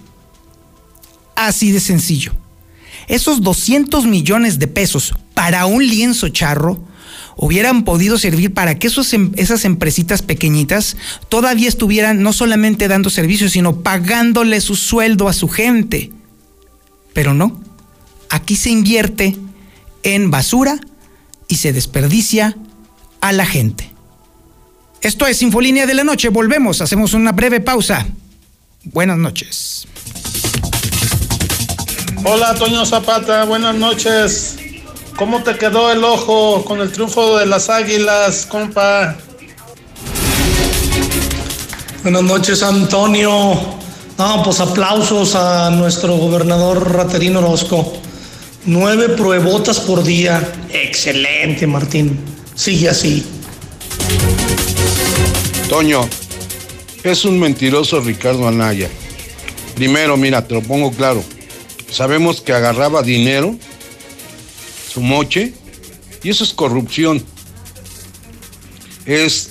[1.36, 2.34] Así de sencillo.
[3.08, 6.80] Esos 200 millones de pesos para un lienzo charro
[7.38, 10.98] hubieran podido servir para que em, esas empresitas pequeñitas
[11.30, 16.12] todavía estuvieran no solamente dando servicios, sino pagándole su sueldo a su gente.
[17.14, 17.60] Pero no,
[18.30, 19.36] aquí se invierte
[20.04, 20.80] en basura
[21.48, 22.58] y se desperdicia
[23.22, 23.92] a la gente.
[25.02, 28.06] Esto es Infolínea de la Noche, volvemos, hacemos una breve pausa.
[28.86, 29.88] Buenas noches.
[32.24, 34.58] Hola, Toño Zapata, buenas noches.
[35.18, 39.16] ¿Cómo te quedó el ojo con el triunfo de las águilas, compa?
[42.04, 43.30] Buenas noches, Antonio.
[44.18, 47.94] No, pues aplausos a nuestro gobernador Raterino Orozco.
[48.66, 50.52] Nueve pruebotas por día.
[50.70, 52.20] Excelente, Martín.
[52.54, 53.26] Sigue así.
[55.70, 56.08] Toño,
[57.04, 58.90] es un mentiroso Ricardo Anaya
[59.76, 61.24] Primero, mira, te lo pongo claro.
[61.92, 63.56] Sabemos que agarraba dinero,
[64.96, 65.52] su moche,
[66.24, 67.22] y eso es corrupción.
[69.06, 69.50] Es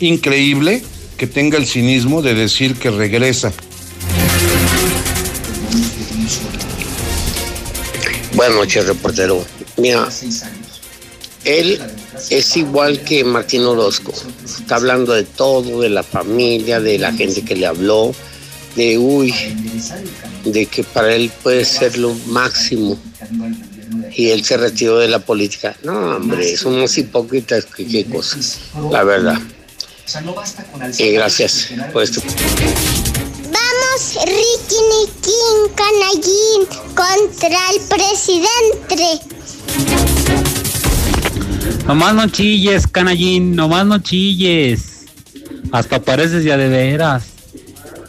[0.00, 0.82] increíble
[1.16, 3.52] que tenga el cinismo de decir que regresa.
[8.34, 9.46] Buenas noches, reportero.
[9.76, 10.08] Mira,
[11.44, 11.80] él
[12.30, 14.12] es igual que Martín Orozco.
[14.44, 18.12] Está hablando de todo, de la familia, de la gente que le habló,
[18.74, 19.32] de uy,
[20.44, 22.98] de que para él puede ser lo máximo.
[24.18, 25.76] Y él se retiró de la política.
[25.82, 29.38] No, hombre, son unos hipócritas que qué cosas, la verdad.
[30.98, 32.22] Y gracias por esto.
[33.44, 39.20] Vamos, Ricky Nikin Canallín, contra el presidente.
[41.86, 45.04] Nomás no chilles, canallín, nomás no chilles.
[45.72, 47.24] Hasta pareces ya de veras.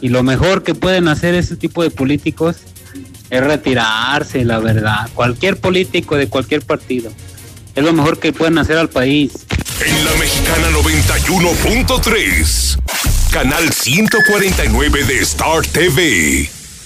[0.00, 2.56] Y lo mejor que pueden hacer ese tipo de políticos
[3.30, 5.08] es retirarse, la verdad.
[5.14, 7.10] Cualquier político de cualquier partido.
[7.74, 9.32] Es lo mejor que pueden hacer al país.
[9.84, 12.78] En la Mexicana 91.3,
[13.30, 16.57] canal 149 de Star TV.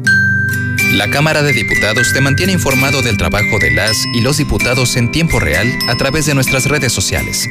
[0.93, 5.11] La Cámara de Diputados te mantiene informado del trabajo de las y los diputados en
[5.11, 7.45] tiempo real a través de nuestras redes sociales.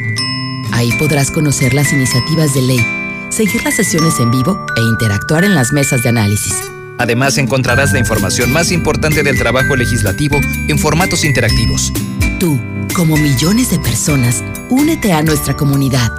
[0.72, 2.86] Ahí podrás conocer las iniciativas de ley,
[3.28, 6.54] seguir las sesiones en vivo e interactuar en las mesas de análisis.
[6.98, 11.92] Además encontrarás la información más importante del trabajo legislativo en formatos interactivos.
[12.40, 12.58] Tú,
[12.94, 16.10] como millones de personas, únete a nuestra comunidad.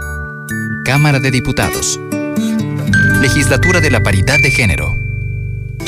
[0.83, 1.99] Cámara de Diputados.
[3.21, 5.06] Legislatura de la Paridad de Género.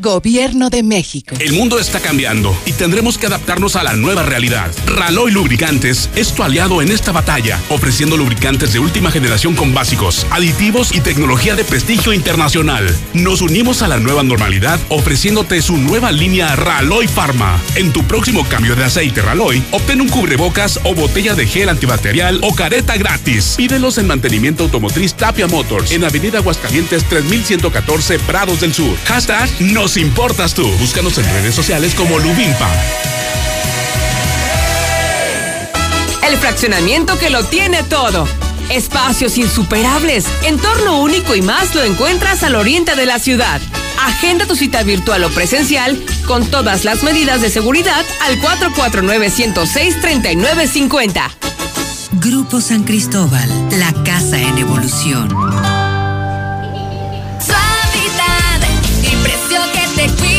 [0.00, 1.34] Gobierno de México.
[1.40, 4.70] El mundo está cambiando y tendremos que adaptarnos a la nueva realidad.
[4.86, 10.24] Raloy Lubricantes es tu aliado en esta batalla, ofreciendo lubricantes de última generación con básicos,
[10.30, 12.86] aditivos y tecnología de prestigio internacional.
[13.12, 17.60] Nos unimos a la nueva normalidad ofreciéndote su nueva línea Raloy Pharma.
[17.74, 22.38] En tu próximo cambio de aceite Raloy, obtén un cubrebocas o botella de gel antibacterial
[22.42, 23.54] o careta gratis.
[23.56, 28.96] Pídelos en mantenimiento automotriz Tapia Motors en Avenida Aguascalientes 3114 Prados del Sur.
[29.06, 29.50] Hashtag
[29.88, 30.68] nos importas tú.
[30.80, 32.68] Búscanos en redes sociales como Lubimpa.
[36.28, 38.28] El fraccionamiento que lo tiene todo.
[38.68, 43.62] Espacios insuperables, entorno único y más lo encuentras al oriente de la ciudad.
[44.04, 51.30] Agenda tu cita virtual o presencial con todas las medidas de seguridad al 449-106-3950.
[52.20, 53.48] Grupo San Cristóbal,
[53.78, 55.77] la casa en evolución.
[59.98, 60.37] Te cuida,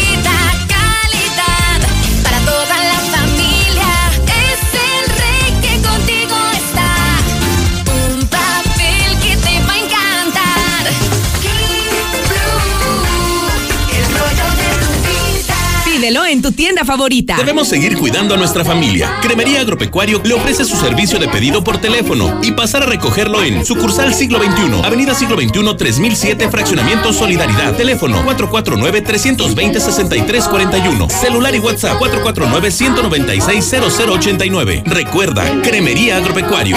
[16.10, 17.38] Pídelo en tu tienda favorita.
[17.38, 19.20] Debemos seguir cuidando a nuestra familia.
[19.22, 23.64] Cremería Agropecuario le ofrece su servicio de pedido por teléfono y pasar a recogerlo en
[23.64, 27.76] sucursal Siglo XXI, Avenida Siglo XXI 3007, Fraccionamiento Solidaridad.
[27.76, 31.12] Teléfono 449-320-6341.
[31.12, 34.82] Celular y WhatsApp 449-196-0089.
[34.86, 36.76] Recuerda, Cremería Agropecuario.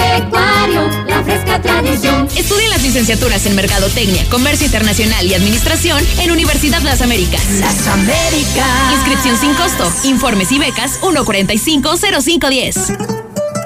[1.07, 2.27] La fresca tradición.
[2.35, 7.41] Estudia las licenciaturas en Mercadotecnia, Comercio Internacional y Administración en Universidad Las Américas.
[7.59, 8.93] Las Américas.
[8.93, 9.89] Inscripción sin costo.
[10.03, 12.97] Informes y becas 1450510.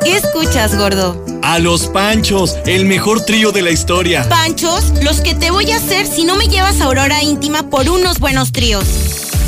[0.03, 1.25] ¿Qué escuchas, gordo?
[1.41, 4.29] A los Panchos, el mejor trío de la historia.
[4.29, 7.89] Panchos, los que te voy a hacer si no me llevas a Aurora Íntima por
[7.89, 8.85] unos buenos tríos.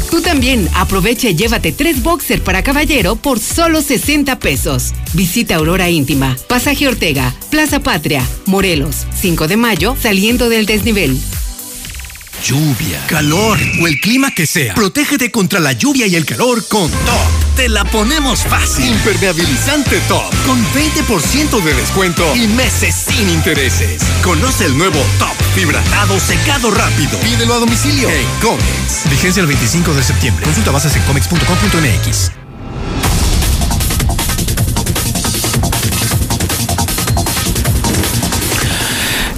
[0.09, 4.93] Tú también aprovecha y llévate tres boxer para caballero por solo 60 pesos.
[5.13, 11.21] Visita Aurora Íntima, Pasaje Ortega, Plaza Patria, Morelos, 5 de mayo, saliendo del desnivel.
[12.43, 14.73] Lluvia, calor o el clima que sea.
[14.73, 17.55] Protégete contra la lluvia y el calor con Top.
[17.55, 18.85] Te la ponemos fácil.
[18.85, 20.33] Impermeabilizante Top.
[20.45, 24.01] Con 20% de descuento y meses sin intereses.
[24.23, 25.35] Conoce el nuevo Top.
[25.53, 27.19] Fibratado secado rápido.
[27.19, 29.09] Pídelo a domicilio en Comex.
[29.09, 30.45] Vigencia el 25 de septiembre.
[30.45, 32.38] Consulta bases en comex.com.mx.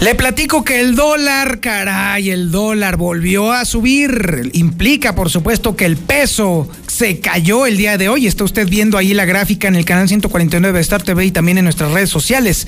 [0.01, 4.49] Le platico que el dólar, caray, el dólar volvió a subir.
[4.53, 8.25] Implica, por supuesto, que el peso se cayó el día de hoy.
[8.25, 11.59] Está usted viendo ahí la gráfica en el canal 149 de Star TV y también
[11.59, 12.65] en nuestras redes sociales.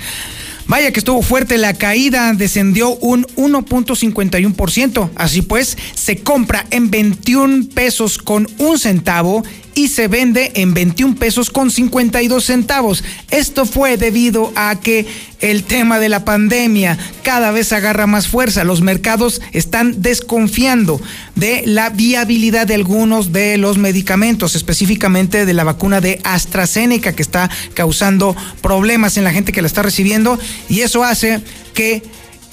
[0.67, 5.09] Vaya que estuvo fuerte la caída, descendió un 1.51%.
[5.15, 9.43] Así pues, se compra en 21 pesos con un centavo
[9.75, 13.03] y se vende en 21 pesos con 52 centavos.
[13.31, 15.05] Esto fue debido a que
[15.39, 18.63] el tema de la pandemia cada vez agarra más fuerza.
[18.63, 21.01] Los mercados están desconfiando
[21.35, 27.23] de la viabilidad de algunos de los medicamentos, específicamente de la vacuna de AstraZeneca que
[27.23, 31.41] está causando problemas en la gente que la está recibiendo y eso hace
[31.73, 32.03] que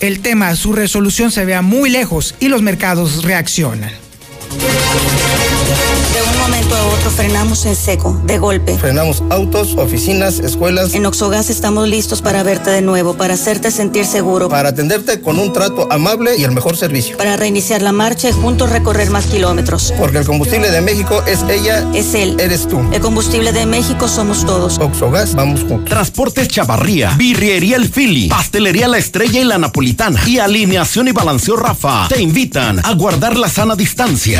[0.01, 4.10] el tema, su resolución se vea muy lejos y los mercados reaccionan.
[4.51, 8.77] De un momento a otro frenamos en seco, de golpe.
[8.79, 10.93] Frenamos autos, oficinas, escuelas.
[10.95, 14.49] En Oxogas estamos listos para verte de nuevo, para hacerte sentir seguro.
[14.49, 17.17] Para atenderte con un trato amable y el mejor servicio.
[17.17, 19.95] Para reiniciar la marcha y juntos recorrer más kilómetros.
[19.97, 21.87] Porque el combustible de México es ella.
[21.95, 22.35] Es él.
[22.41, 22.81] Eres tú.
[22.93, 24.79] El combustible de México somos todos.
[24.79, 25.85] Oxogas, vamos juntos.
[25.89, 31.55] Transportes Chavarría, Birriería El Fili, Pastelería La Estrella y La Napolitana y Alineación y Balanceo
[31.55, 34.40] Rafa te invitan a guardar la sana distancia.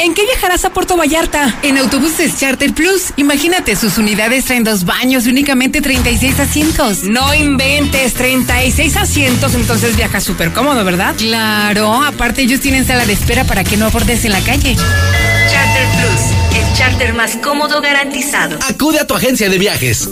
[0.00, 1.58] ¿En qué viajarás a Puerto Vallarta?
[1.62, 3.12] En autobuses Charter Plus.
[3.16, 7.02] Imagínate, sus unidades traen dos baños y únicamente 36 asientos.
[7.02, 11.14] No inventes, 36 asientos, entonces viajas súper cómodo, ¿verdad?
[11.18, 14.74] Claro, aparte ellos tienen sala de espera para que no abordes en la calle.
[14.74, 18.58] Charter Plus, el charter más cómodo garantizado.
[18.70, 20.08] Acude a tu agencia de viajes.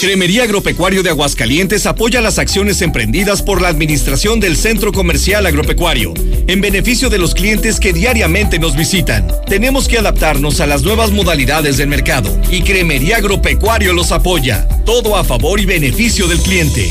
[0.00, 6.14] Cremería Agropecuario de Aguascalientes apoya las acciones emprendidas por la Administración del Centro Comercial Agropecuario
[6.46, 9.28] en beneficio de los clientes que diariamente nos visitan.
[9.46, 14.66] Tenemos que adaptarnos a las nuevas modalidades del mercado y Cremería Agropecuario los apoya.
[14.86, 16.90] Todo a favor y beneficio del cliente.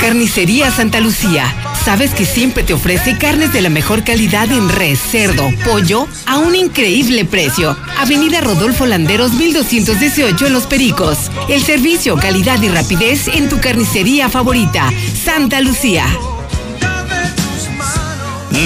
[0.00, 1.54] Carnicería Santa Lucía.
[1.84, 6.38] ¿Sabes que siempre te ofrece carnes de la mejor calidad en res, cerdo, pollo a
[6.38, 7.76] un increíble precio?
[7.98, 11.30] Avenida Rodolfo Landeros 1218 en Los Pericos.
[11.48, 14.92] El servicio, calidad y rapidez en tu carnicería favorita.
[15.24, 16.06] Santa Lucía.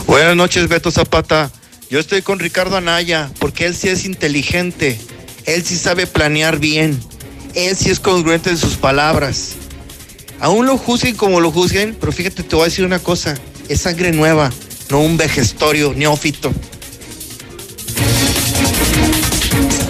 [0.06, 1.52] Buenas noches, Beto Zapata.
[1.88, 4.98] Yo estoy con Ricardo Anaya, porque él sí es inteligente.
[5.44, 7.00] Él sí sabe planear bien.
[7.54, 9.50] Él sí es congruente en sus palabras.
[10.40, 13.36] Aún lo juzguen como lo juzguen, pero fíjate, te voy a decir una cosa.
[13.68, 14.50] Es sangre nueva,
[14.90, 16.52] no un vejestorio neófito.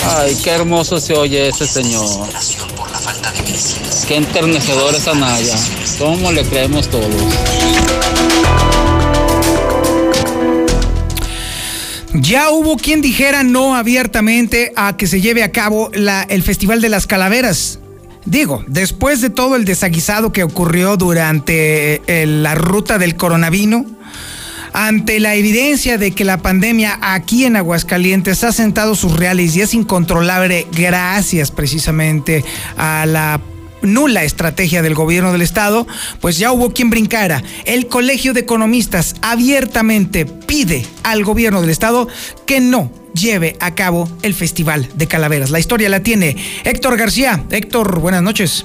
[0.05, 2.29] Ay, qué hermoso se oye ese señor.
[4.09, 5.57] Qué enternecedor es Anaya.
[5.99, 7.11] ¿Cómo le creemos todos?
[12.15, 16.81] Ya hubo quien dijera no abiertamente a que se lleve a cabo la- el Festival
[16.81, 17.79] de las Calaveras.
[18.27, 23.87] Digo, después de todo el desaguisado que ocurrió durante eh, la ruta del coronavino,
[24.73, 29.61] ante la evidencia de que la pandemia aquí en Aguascalientes ha sentado sus reales y
[29.61, 32.45] es incontrolable gracias precisamente
[32.77, 33.41] a la
[33.83, 35.87] nula estrategia del gobierno del estado,
[36.21, 37.43] pues ya hubo quien brincara.
[37.65, 42.09] El Colegio de Economistas abiertamente pide al gobierno del estado
[42.47, 45.51] que no lleve a cabo el Festival de Calaveras.
[45.51, 47.45] La historia la tiene Héctor García.
[47.51, 48.65] Héctor, buenas noches.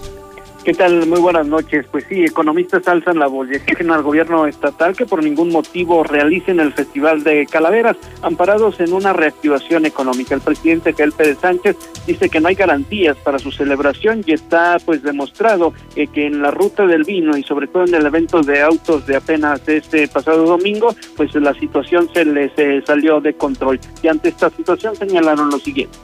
[0.68, 1.08] ¿Qué tal?
[1.08, 1.86] Muy buenas noches.
[1.90, 6.04] Pues sí, economistas alzan la voz y exigen al gobierno estatal que por ningún motivo
[6.04, 10.36] realicen el Festival de Calaveras, amparados en una reactivación económica.
[10.36, 14.76] El presidente Gael Pérez Sánchez dice que no hay garantías para su celebración y está
[14.86, 18.42] pues demostrado eh, que en la ruta del vino y sobre todo en el evento
[18.42, 23.36] de autos de apenas este pasado domingo, pues la situación se les eh, salió de
[23.36, 23.80] control.
[24.04, 25.98] Y ante esta situación señalaron lo siguiente.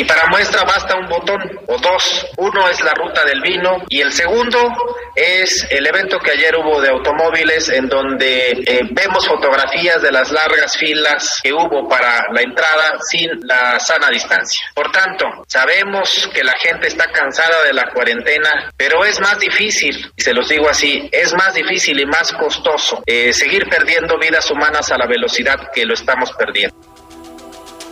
[0.00, 2.26] Y para muestra basta un botón o dos.
[2.38, 4.72] Uno es la ruta del vino y el segundo
[5.14, 10.32] es el evento que ayer hubo de automóviles en donde eh, vemos fotografías de las
[10.32, 14.68] largas filas que hubo para la entrada sin la sana distancia.
[14.74, 20.10] Por tanto, sabemos que la gente está cansada de la cuarentena, pero es más difícil,
[20.16, 24.50] y se los digo así, es más difícil y más costoso eh, seguir perdiendo vidas
[24.50, 26.89] humanas a la velocidad que lo estamos perdiendo.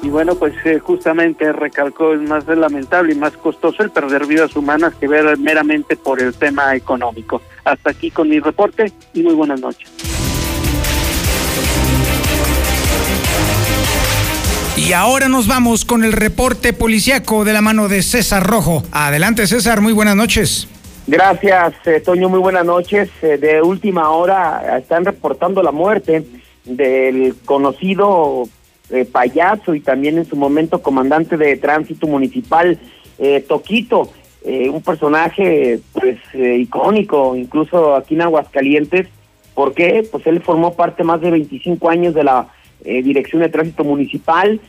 [0.03, 4.55] Y bueno, pues eh, justamente recalcó, es más lamentable y más costoso el perder vidas
[4.55, 7.43] humanas que ver meramente por el tema económico.
[7.65, 9.91] Hasta aquí con mi reporte y muy buenas noches.
[14.77, 18.85] Y ahora nos vamos con el reporte policiaco de la mano de César Rojo.
[18.93, 20.69] Adelante César, muy buenas noches.
[21.09, 22.29] Gracias, eh, Toño.
[22.29, 23.11] Muy buenas noches.
[23.23, 26.25] Eh, de última hora están reportando la muerte
[26.65, 28.49] del conocido
[28.91, 32.79] eh, payaso y también en su momento comandante de tránsito municipal,
[33.19, 34.11] eh, Toquito,
[34.45, 39.07] eh, un personaje pues eh, icónico, incluso aquí en Aguascalientes,
[39.55, 40.07] ¿Por qué?
[40.09, 42.47] Pues él formó parte más de 25 años de la
[42.85, 44.61] eh, Dirección de Tránsito Municipal,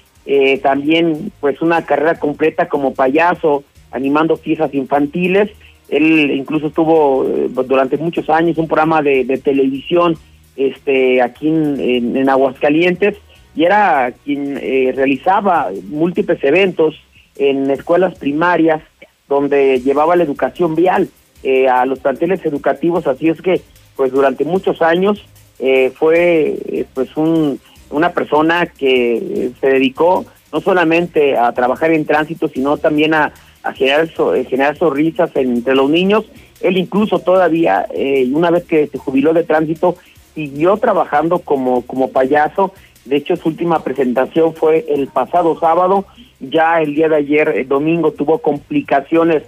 [0.63, 5.49] también pues una carrera completa como payaso, animando fiestas infantiles.
[5.89, 10.15] Él incluso estuvo eh, durante muchos años un programa de, televisión
[10.55, 13.15] este aquí en- en Aguascalientes
[13.55, 16.95] y era quien eh, realizaba múltiples eventos
[17.37, 18.81] en escuelas primarias
[19.27, 21.09] donde llevaba la educación vial
[21.43, 23.61] eh, a los planteles educativos, así es que
[23.95, 25.25] pues durante muchos años
[25.59, 32.05] eh, fue eh, pues un, una persona que se dedicó no solamente a trabajar en
[32.05, 33.33] tránsito, sino también a,
[33.63, 36.25] a generar, so- eh, generar sonrisas entre los niños.
[36.61, 39.95] Él incluso todavía, eh, una vez que se jubiló de tránsito,
[40.33, 42.73] siguió trabajando como, como payaso.
[43.09, 46.05] De hecho, su última presentación fue el pasado sábado.
[46.39, 49.41] Ya el día de ayer, eh, domingo, tuvo complicaciones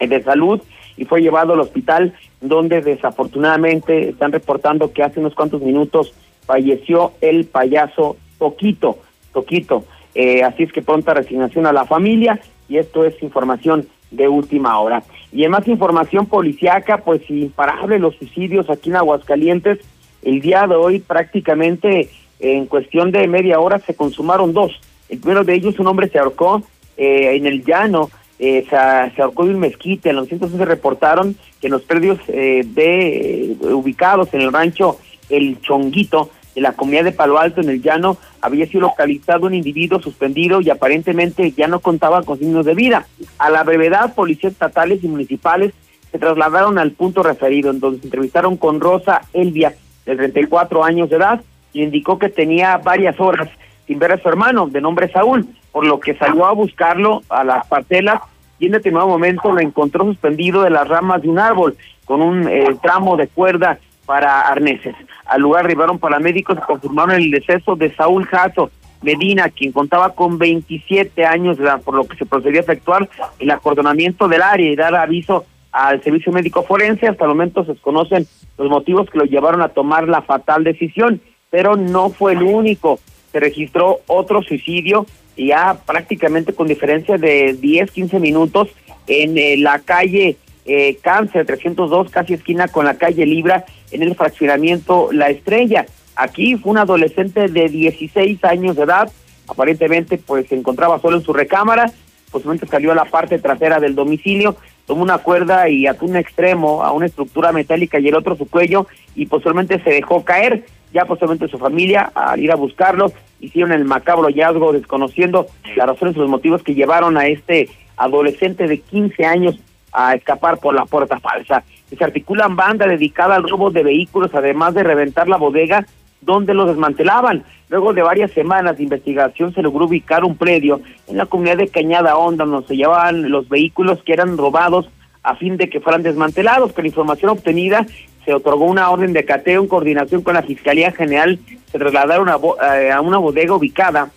[0.00, 0.62] eh, de salud
[0.96, 6.14] y fue llevado al hospital donde desafortunadamente están reportando que hace unos cuantos minutos
[6.46, 8.96] falleció el payaso Toquito,
[9.34, 9.84] Toquito.
[10.14, 14.78] Eh, así es que pronta resignación a la familia y esto es información de última
[14.78, 15.02] hora.
[15.32, 19.80] Y en más información policiaca, pues imparable los suicidios aquí en Aguascalientes.
[20.22, 22.08] El día de hoy prácticamente
[22.40, 24.72] en cuestión de media hora se consumaron dos.
[25.08, 26.62] El primero de ellos, un hombre se ahorcó
[26.96, 30.10] eh, en el llano, eh, se, se ahorcó de un mezquite.
[30.10, 34.98] En los 111 reportaron que en los predios eh, de, eh, ubicados en el rancho
[35.28, 39.54] El Chonguito, de la comunidad de Palo Alto, en el llano, había sido localizado un
[39.54, 43.06] individuo suspendido y aparentemente ya no contaba con signos de vida.
[43.38, 45.74] A la brevedad, policías estatales y municipales
[46.10, 49.74] se trasladaron al punto referido, en donde se entrevistaron con Rosa Elvia,
[50.06, 51.42] de 34 años de edad,
[51.82, 53.48] indicó que tenía varias horas
[53.86, 57.44] sin ver a su hermano, de nombre Saúl, por lo que salió a buscarlo a
[57.44, 58.20] las parcelas
[58.58, 62.48] y en determinado momento lo encontró suspendido de las ramas de un árbol con un
[62.48, 64.94] eh, tramo de cuerda para arneses.
[65.26, 68.70] Al lugar arribaron paramédicos y confirmaron el deceso de Saúl Jasso
[69.02, 73.08] Medina, quien contaba con 27 años de edad, por lo que se procedió a efectuar
[73.38, 77.06] el acordonamiento del área y dar aviso al servicio médico forense.
[77.06, 81.20] Hasta el momento se desconocen los motivos que lo llevaron a tomar la fatal decisión,
[81.56, 83.00] pero no fue el único.
[83.32, 85.06] Se registró otro suicidio
[85.38, 88.68] ya prácticamente con diferencia de 10, 15 minutos
[89.06, 90.36] en eh, la calle
[90.66, 95.86] eh, Cáncer 302, casi esquina con la calle Libra, en el fraccionamiento La Estrella.
[96.14, 99.10] Aquí fue un adolescente de 16 años de edad,
[99.48, 101.90] aparentemente pues se encontraba solo en su recámara,
[102.30, 106.84] posiblemente salió a la parte trasera del domicilio, tomó una cuerda y ató un extremo
[106.84, 110.66] a una estructura metálica y el otro su cuello y posiblemente se dejó caer.
[110.96, 116.16] Ya posiblemente su familia, al ir a buscarlo, hicieron el macabro hallazgo desconociendo las razones
[116.16, 117.68] y los motivos que llevaron a este
[117.98, 119.58] adolescente de 15 años
[119.92, 121.64] a escapar por la puerta falsa.
[121.94, 125.86] Se articulan banda dedicada al robo de vehículos, además de reventar la bodega
[126.22, 127.44] donde los desmantelaban.
[127.68, 131.68] Luego de varias semanas de investigación se logró ubicar un predio en la comunidad de
[131.68, 134.88] Cañada Honda donde se llevaban los vehículos que eran robados
[135.22, 136.72] a fin de que fueran desmantelados.
[136.72, 137.84] Con información obtenida
[138.26, 141.38] se otorgó una orden de cateo en coordinación con la Fiscalía General.
[141.70, 142.38] Se trasladaron a,
[142.76, 144.10] eh, a una bodega ubicada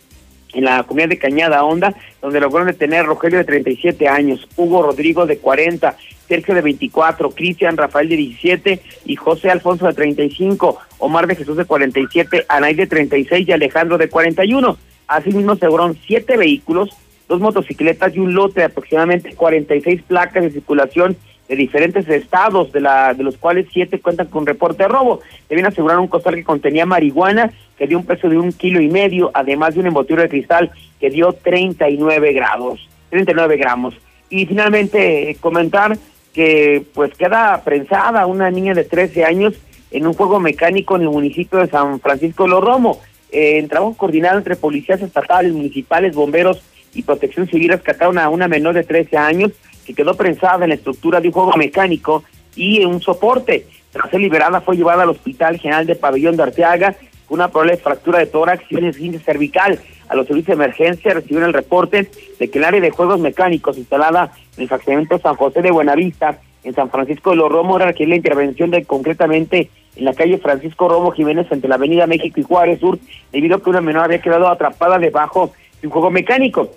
[0.53, 4.81] en la comunidad de Cañada Honda, donde lograron detener a Rogelio de 37 años, Hugo
[4.81, 5.95] Rodrigo de 40,
[6.27, 11.55] Sergio de 24, Cristian Rafael de 17 y José Alfonso de 35, Omar de Jesús
[11.55, 14.75] de 47, Anay de 36 y Alejandro de 41.
[15.07, 16.89] Asimismo, se lograron siete vehículos,
[17.27, 21.15] dos motocicletas y un lote de aproximadamente 46 placas de circulación
[21.49, 25.19] de diferentes estados, de, la, de los cuales siete cuentan con reporte de robo.
[25.49, 28.87] Deben asegurar un costal que contenía marihuana, que dio un peso de un kilo y
[28.87, 33.95] medio, además de un embotidura de cristal que dio 39 grados, 39 gramos.
[34.29, 35.97] Y finalmente eh, comentar
[36.33, 39.55] que pues queda prensada una niña de 13 años
[39.89, 43.01] en un juego mecánico en el municipio de San Francisco de los Romo.
[43.31, 46.61] Eh, en trabajo coordinado entre policías estatales, municipales, bomberos
[46.93, 49.51] y protección civil rescataron a una menor de 13 años
[49.89, 52.23] que quedó prensada en la estructura de un juego mecánico
[52.55, 53.65] y en un soporte.
[53.91, 57.77] Tras ser liberada fue llevada al Hospital General de Pabellón de Arteaga con una probable
[57.77, 59.79] fractura de tórax y un cervical.
[60.07, 62.07] A los servicios de emergencia recibieron el reporte
[62.39, 66.39] de que el área de juegos mecánicos instalada en el fraccionamiento San José de Buenavista,
[66.63, 70.87] en San Francisco de los Romos, requiere la intervención de concretamente en la calle Francisco
[70.87, 72.99] Romo Jiménez entre la avenida México y Juárez Sur,
[73.31, 76.69] debido a que una menor había quedado atrapada debajo de un juego mecánico.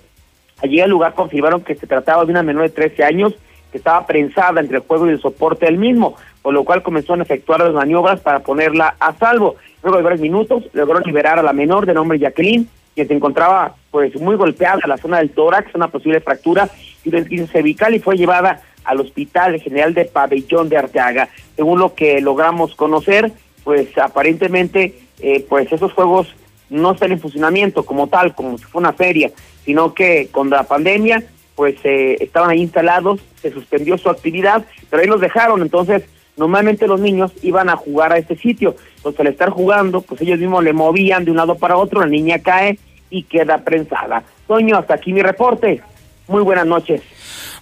[0.63, 3.33] Allí al lugar confirmaron que se trataba de una menor de 13 años
[3.69, 7.19] que estaba prensada entre el juego y el soporte del mismo, por lo cual comenzaron
[7.19, 9.57] a efectuar las maniobras para ponerla a salvo.
[9.81, 13.75] Luego de varios minutos logró liberar a la menor de nombre Jacqueline, quien se encontraba
[13.91, 16.69] pues muy golpeada en la zona del tórax, una posible fractura
[17.03, 21.27] y un esguince cervical y fue llevada al Hospital General de Pabellón de Arteaga.
[21.57, 23.33] Según lo que logramos conocer,
[23.65, 26.33] pues aparentemente, eh, pues esos juegos
[26.69, 29.31] no están en funcionamiento como tal, como si fuera una feria,
[29.65, 31.23] sino que con la pandemia,
[31.55, 36.03] pues eh, estaban ahí instalados, se suspendió su actividad, pero ahí los dejaron, entonces
[36.37, 40.39] normalmente los niños iban a jugar a este sitio, entonces al estar jugando, pues ellos
[40.39, 44.23] mismos le movían de un lado para otro, la niña cae y queda prensada.
[44.47, 45.81] Toño, hasta aquí mi reporte.
[46.27, 47.01] Muy buenas noches.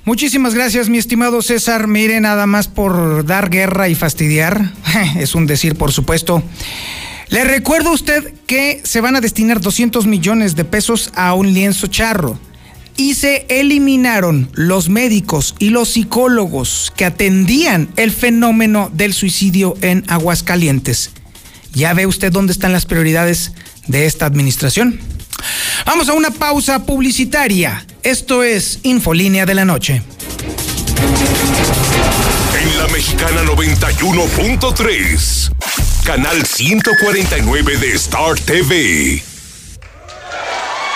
[0.06, 1.88] Muchísimas gracias, mi estimado César.
[1.88, 4.62] Mire, nada más por dar guerra y fastidiar.
[5.20, 6.42] Es un decir, por supuesto.
[7.32, 11.54] Le recuerdo a usted que se van a destinar 200 millones de pesos a un
[11.54, 12.38] lienzo charro
[12.98, 20.04] y se eliminaron los médicos y los psicólogos que atendían el fenómeno del suicidio en
[20.10, 21.12] Aguascalientes.
[21.74, 23.54] Ya ve usted dónde están las prioridades
[23.88, 25.00] de esta administración.
[25.86, 27.86] Vamos a una pausa publicitaria.
[28.04, 30.02] Esto es Infolínea de la Noche.
[32.62, 35.52] En la Mexicana 91.3,
[36.04, 39.24] canal 149 de Star TV.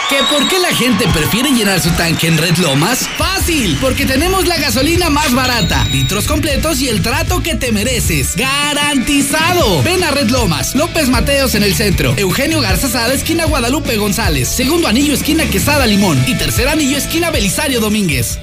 [0.09, 3.09] ¿Que por qué la gente prefiere llenar su tanque en Red Lomas?
[3.17, 8.35] Fácil, porque tenemos la gasolina más barata, litros completos y el trato que te mereces.
[8.35, 9.81] ¡Garantizado!
[9.83, 14.47] Ven a Red Lomas, López Mateos en el centro, Eugenio Garza Sada, esquina Guadalupe González,
[14.47, 18.39] segundo anillo, esquina Quesada Limón y tercer anillo, esquina Belisario Domínguez.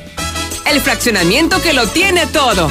[0.67, 2.71] El fraccionamiento que lo tiene todo.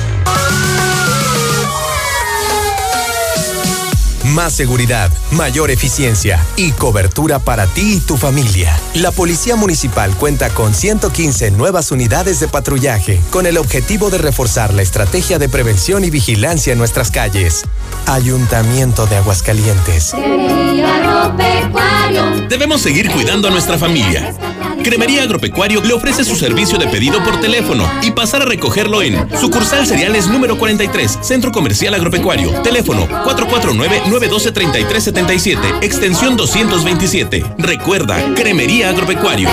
[4.33, 8.73] Más seguridad, mayor eficiencia y cobertura para ti y tu familia.
[8.93, 14.73] La Policía Municipal cuenta con 115 nuevas unidades de patrullaje con el objetivo de reforzar
[14.73, 17.65] la estrategia de prevención y vigilancia en nuestras calles.
[18.05, 20.13] Ayuntamiento de Aguascalientes.
[22.47, 24.33] Debemos seguir cuidando a nuestra familia.
[24.83, 29.27] Cremería Agropecuario le ofrece su servicio de pedido por teléfono y pasar a recogerlo en
[29.39, 32.61] sucursal cereales número 43, Centro Comercial Agropecuario.
[32.61, 37.43] Teléfono 449-912-3377, extensión 227.
[37.57, 39.49] Recuerda, Cremería Agropecuario.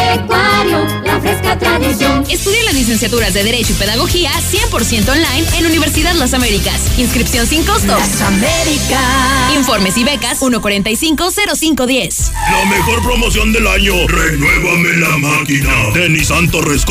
[2.28, 6.98] Estudia las licenciaturas de Derecho y Pedagogía 100% online en Universidad Las Américas.
[6.98, 7.88] Inscripción sin costo.
[7.88, 9.54] Las Américas.
[9.56, 12.32] Informes y becas 145-0510.
[12.50, 14.06] La mejor promoción del año.
[14.06, 15.90] Renuévame la máquina.
[15.94, 16.84] De Nissan Torres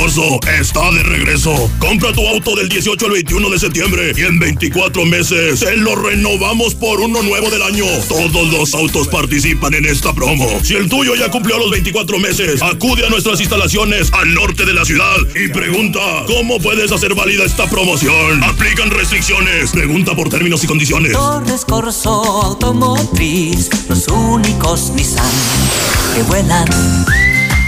[0.59, 1.71] está de regreso.
[1.79, 5.95] Compra tu auto del 18 al 21 de septiembre y en 24 meses te lo
[5.95, 7.85] renovamos por uno nuevo del año.
[8.07, 10.47] Todos los autos participan en esta promo.
[10.63, 14.73] Si el tuyo ya cumplió los 24 meses, acude a nuestras instalaciones al norte de
[14.73, 18.43] la ciudad y pregunta cómo puedes hacer válida esta promoción.
[18.43, 19.71] Aplican restricciones.
[19.71, 21.13] Pregunta por términos y condiciones.
[21.13, 22.09] Torres Corso
[22.43, 25.25] Automotriz, los únicos Nissan
[26.15, 27.16] que vuelan.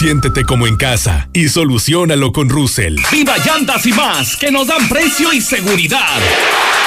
[0.00, 2.96] Siéntete como en casa y solucionalo con Russell.
[3.12, 4.34] ¡Viva Llantas y más!
[4.34, 6.18] Que nos dan precio y seguridad.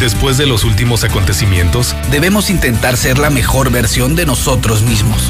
[0.00, 5.29] Después de los últimos acontecimientos, debemos intentar ser la mejor versión de nosotros mismos.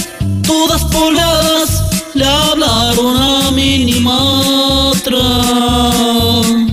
[0.43, 1.83] todas pobladas
[2.13, 5.19] le hablaron a Minimatra.
[6.57, 6.72] Y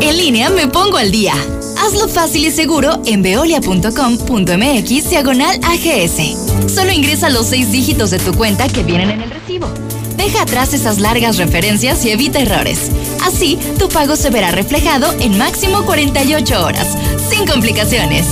[0.00, 1.34] En línea me pongo al día.
[1.78, 6.72] Hazlo fácil y seguro en veolia.com.mx diagonal AGS.
[6.72, 9.68] Solo ingresa los seis dígitos de tu cuenta que vienen en el recibo.
[10.16, 12.90] Deja atrás esas largas referencias y evita errores.
[13.22, 16.96] Así, tu pago se verá reflejado en máximo 48 horas,
[17.28, 18.26] sin complicaciones.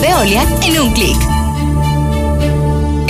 [0.00, 1.35] Veolia en un clic.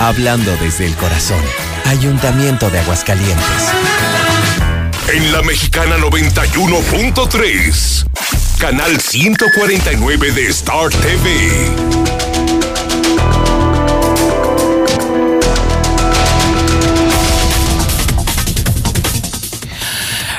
[0.00, 1.40] Hablando desde el corazón,
[1.86, 4.35] Ayuntamiento de Aguascalientes.
[5.08, 8.06] En la mexicana 91.3,
[8.58, 11.30] canal 149 de Star TV.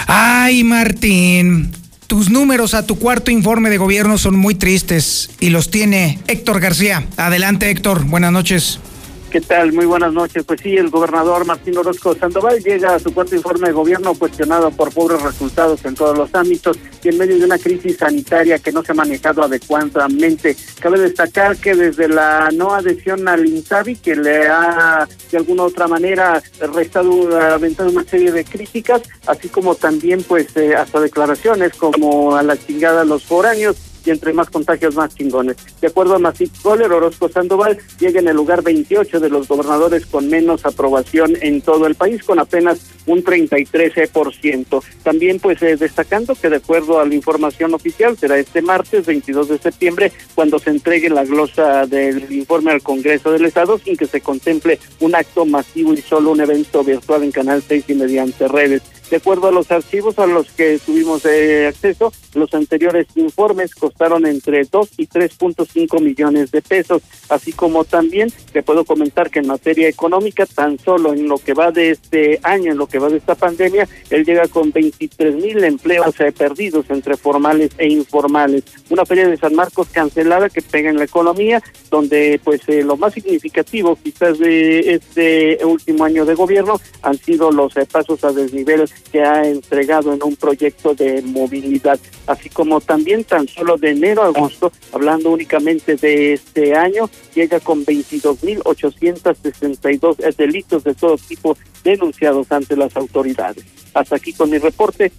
[0.05, 1.71] Ay, Martín,
[2.07, 6.59] tus números a tu cuarto informe de gobierno son muy tristes y los tiene Héctor
[6.59, 7.07] García.
[7.15, 8.03] Adelante, Héctor.
[8.03, 8.81] Buenas noches.
[9.29, 9.73] ¿Qué tal?
[9.73, 10.45] Muy buenas noches.
[10.45, 14.71] Pues sí, el gobernador Martín Orozco Sandoval llega a su cuarto informe de gobierno cuestionado
[14.71, 18.71] por pobres resultados en todos los ámbitos y en medio de una crisis sanitaria que
[18.71, 20.55] no se ha manejado adecuadamente.
[20.79, 25.65] Cabe destacar que desde la no adhesión al INSABI, que le ha de alguna u
[25.65, 26.41] otra manera
[26.73, 32.43] restado, aventado una serie de críticas, así como también pues eh, hasta declaraciones como a
[32.43, 33.75] la chingada los foráneos,
[34.07, 35.57] y entre más contagios más chingones.
[35.81, 40.05] De acuerdo a Masip Goller, Orozco Sandoval llega en el lugar 28 de los gobernadores
[40.05, 44.83] con menos aprobación en todo el país, con apenas un 33%.
[45.03, 49.49] También pues eh, destacando que de acuerdo a la información oficial será este martes 22
[49.49, 54.07] de septiembre cuando se entregue la glosa del informe al Congreso del Estado sin que
[54.07, 58.47] se contemple un acto masivo y solo un evento virtual en Canal 6 y mediante
[58.47, 58.81] redes.
[59.09, 64.25] De acuerdo a los archivos a los que tuvimos eh, acceso, los anteriores informes costaron
[64.25, 69.47] entre 2 y 3.5 millones de pesos, así como también te puedo comentar que en
[69.47, 73.09] materia económica, tan solo en lo que va de este año, en lo que va
[73.09, 78.63] de esta pandemia, él llega con 23 mil empleos eh, perdidos entre formales e informales.
[78.89, 82.97] Una feria de San Marcos cancelada que pega en la economía, donde pues eh, lo
[82.97, 88.31] más significativo quizás de este último año de gobierno han sido los eh, pasos a
[88.31, 93.91] desnivel que ha entregado en un proyecto de movilidad, así como también tan solo de
[93.91, 101.57] enero a agosto, hablando únicamente de este año, llega con 22.862 delitos de todo tipo
[101.83, 103.63] denunciados ante las autoridades.
[103.93, 105.11] Hasta aquí con mi reporte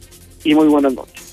[0.44, 1.24] y muy buenas noches.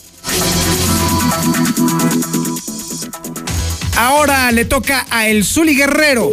[3.97, 6.29] Ahora le toca a El Zuli Guerrero.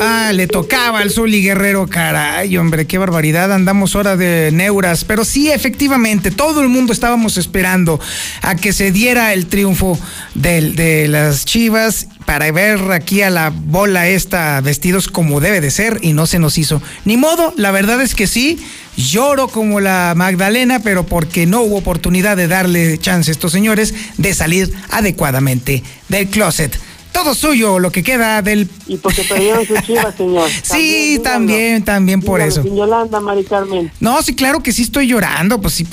[0.00, 5.24] Ah, le tocaba al Zuli Guerrero, caray, hombre, qué barbaridad, andamos hora de neuras, pero
[5.24, 7.98] sí, efectivamente, todo el mundo estábamos esperando
[8.42, 9.98] a que se diera el triunfo
[10.36, 15.98] de, las Chivas para ver aquí a la bola esta vestidos como debe de ser
[16.00, 16.80] y no se nos hizo.
[17.04, 18.64] Ni modo, la verdad es que sí,
[18.96, 23.92] lloro como la Magdalena, pero porque no hubo oportunidad de darle chance a estos señores
[24.16, 26.78] de salir adecuadamente del closet
[27.12, 28.68] todo suyo, lo que queda del.
[28.86, 30.48] Y porque perdieron sus chivas, señor.
[30.62, 32.62] sí, también, también por eso.
[32.62, 33.90] Sin Yolanda, Mari Carmen.
[34.00, 35.86] No, sí, claro que sí estoy llorando, pues sí,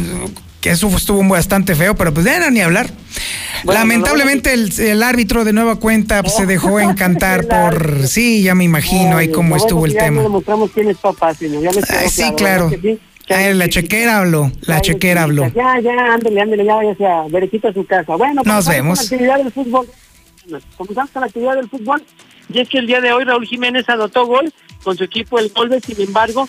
[0.66, 2.90] que eso estuvo bastante feo, pero pues ya no ni hablar.
[3.66, 8.08] Lamentablemente el, árbitro de nueva cuenta pues, se dejó encantar por...
[8.08, 10.24] Sí, ya me imagino ahí cómo estuvo el ya tema.
[10.24, 11.62] Demostramos quién es papá, señor.
[11.62, 12.72] Ya Ay, sí, claro.
[13.28, 15.52] la chequera habló, la chequera habló.
[15.54, 18.16] Ya, ya, ándele, ándele, ya váyase a su casa.
[18.16, 19.00] Bueno, pues, nos vemos.
[19.02, 19.88] Actividad del fútbol.
[20.78, 22.04] Comenzamos con la actividad del fútbol.
[22.50, 25.50] Y es que el día de hoy Raúl Jiménez anotó gol con su equipo el
[25.50, 26.48] Golbe, sin embargo,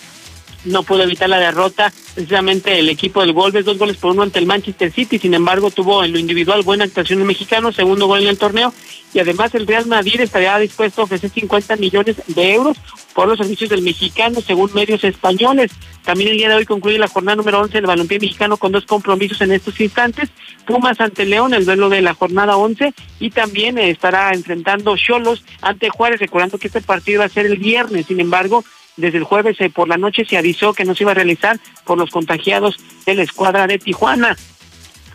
[0.67, 4.39] no pudo evitar la derrota precisamente el equipo del Wolves, dos goles por uno ante
[4.39, 8.23] el Manchester City, sin embargo tuvo en lo individual buena actuación el mexicano, segundo gol
[8.23, 8.73] en el torneo,
[9.13, 12.77] y además el Real Madrid estaría dispuesto a ofrecer 50 millones de euros
[13.15, 15.73] por los servicios del mexicano, según medios españoles.
[16.05, 18.85] También el día de hoy concluye la jornada número 11 del balompié mexicano con dos
[18.85, 20.29] compromisos en estos instantes,
[20.67, 25.89] Pumas ante León, el duelo de la jornada 11, y también estará enfrentando Cholos ante
[25.89, 28.65] Juárez, recordando que este partido va a ser el viernes, sin embargo,
[28.97, 31.59] desde el jueves eh, por la noche se avisó que no se iba a realizar
[31.85, 34.37] por los contagiados de la escuadra de Tijuana.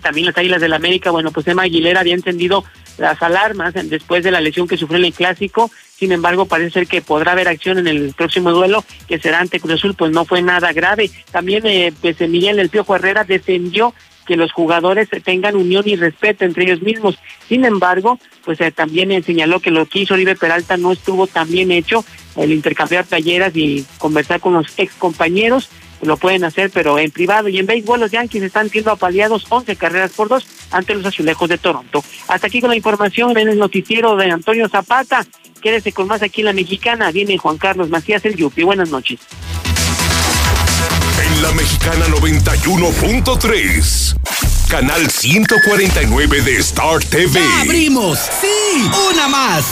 [0.01, 2.63] También las Águilas del América, bueno, pues Emma Aguilera había encendido
[2.97, 5.71] las alarmas después de la lesión que sufrió en el clásico.
[5.95, 9.59] Sin embargo, parece ser que podrá haber acción en el próximo duelo, que será ante
[9.59, 11.11] Cruz Azul, pues no fue nada grave.
[11.31, 13.93] También, eh, pues Miguel El Piojo Herrera defendió
[14.31, 17.19] que los jugadores tengan unión y respeto entre ellos mismos.
[17.49, 21.51] Sin embargo, pues eh, también señaló que lo que hizo Oribe Peralta no estuvo tan
[21.51, 22.05] bien hecho,
[22.37, 25.69] el intercambiar talleras y conversar con los ex compañeros,
[26.01, 27.49] lo pueden hacer, pero en privado.
[27.49, 31.49] Y en béisbol, los Yankees están siendo apaleados 11 carreras por dos ante los azulejos
[31.49, 32.01] de Toronto.
[32.29, 35.25] Hasta aquí con la información en el noticiero de Antonio Zapata.
[35.61, 37.11] Quédese con más aquí en la mexicana.
[37.11, 38.63] Viene Juan Carlos Macías, el Yupi.
[38.63, 39.19] Buenas noches.
[41.21, 44.15] En la mexicana 91.3.
[44.67, 47.39] Canal 149 de Star TV.
[47.39, 48.17] ¡Ya abrimos!
[48.41, 48.89] ¡Sí!
[49.11, 49.63] ¡Una más!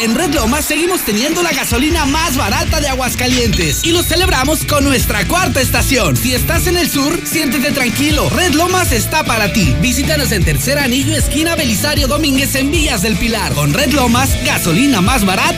[0.00, 4.82] En Red Lomas seguimos teniendo la gasolina más barata de Aguascalientes y lo celebramos con
[4.82, 6.16] nuestra cuarta estación.
[6.16, 8.28] Si estás en el sur, siéntete tranquilo.
[8.28, 9.74] Red Lomas está para ti.
[9.80, 13.54] Visítanos en Tercer Anillo, esquina Belisario Domínguez en Villas del Pilar.
[13.54, 15.54] Con Red Lomas, gasolina más barata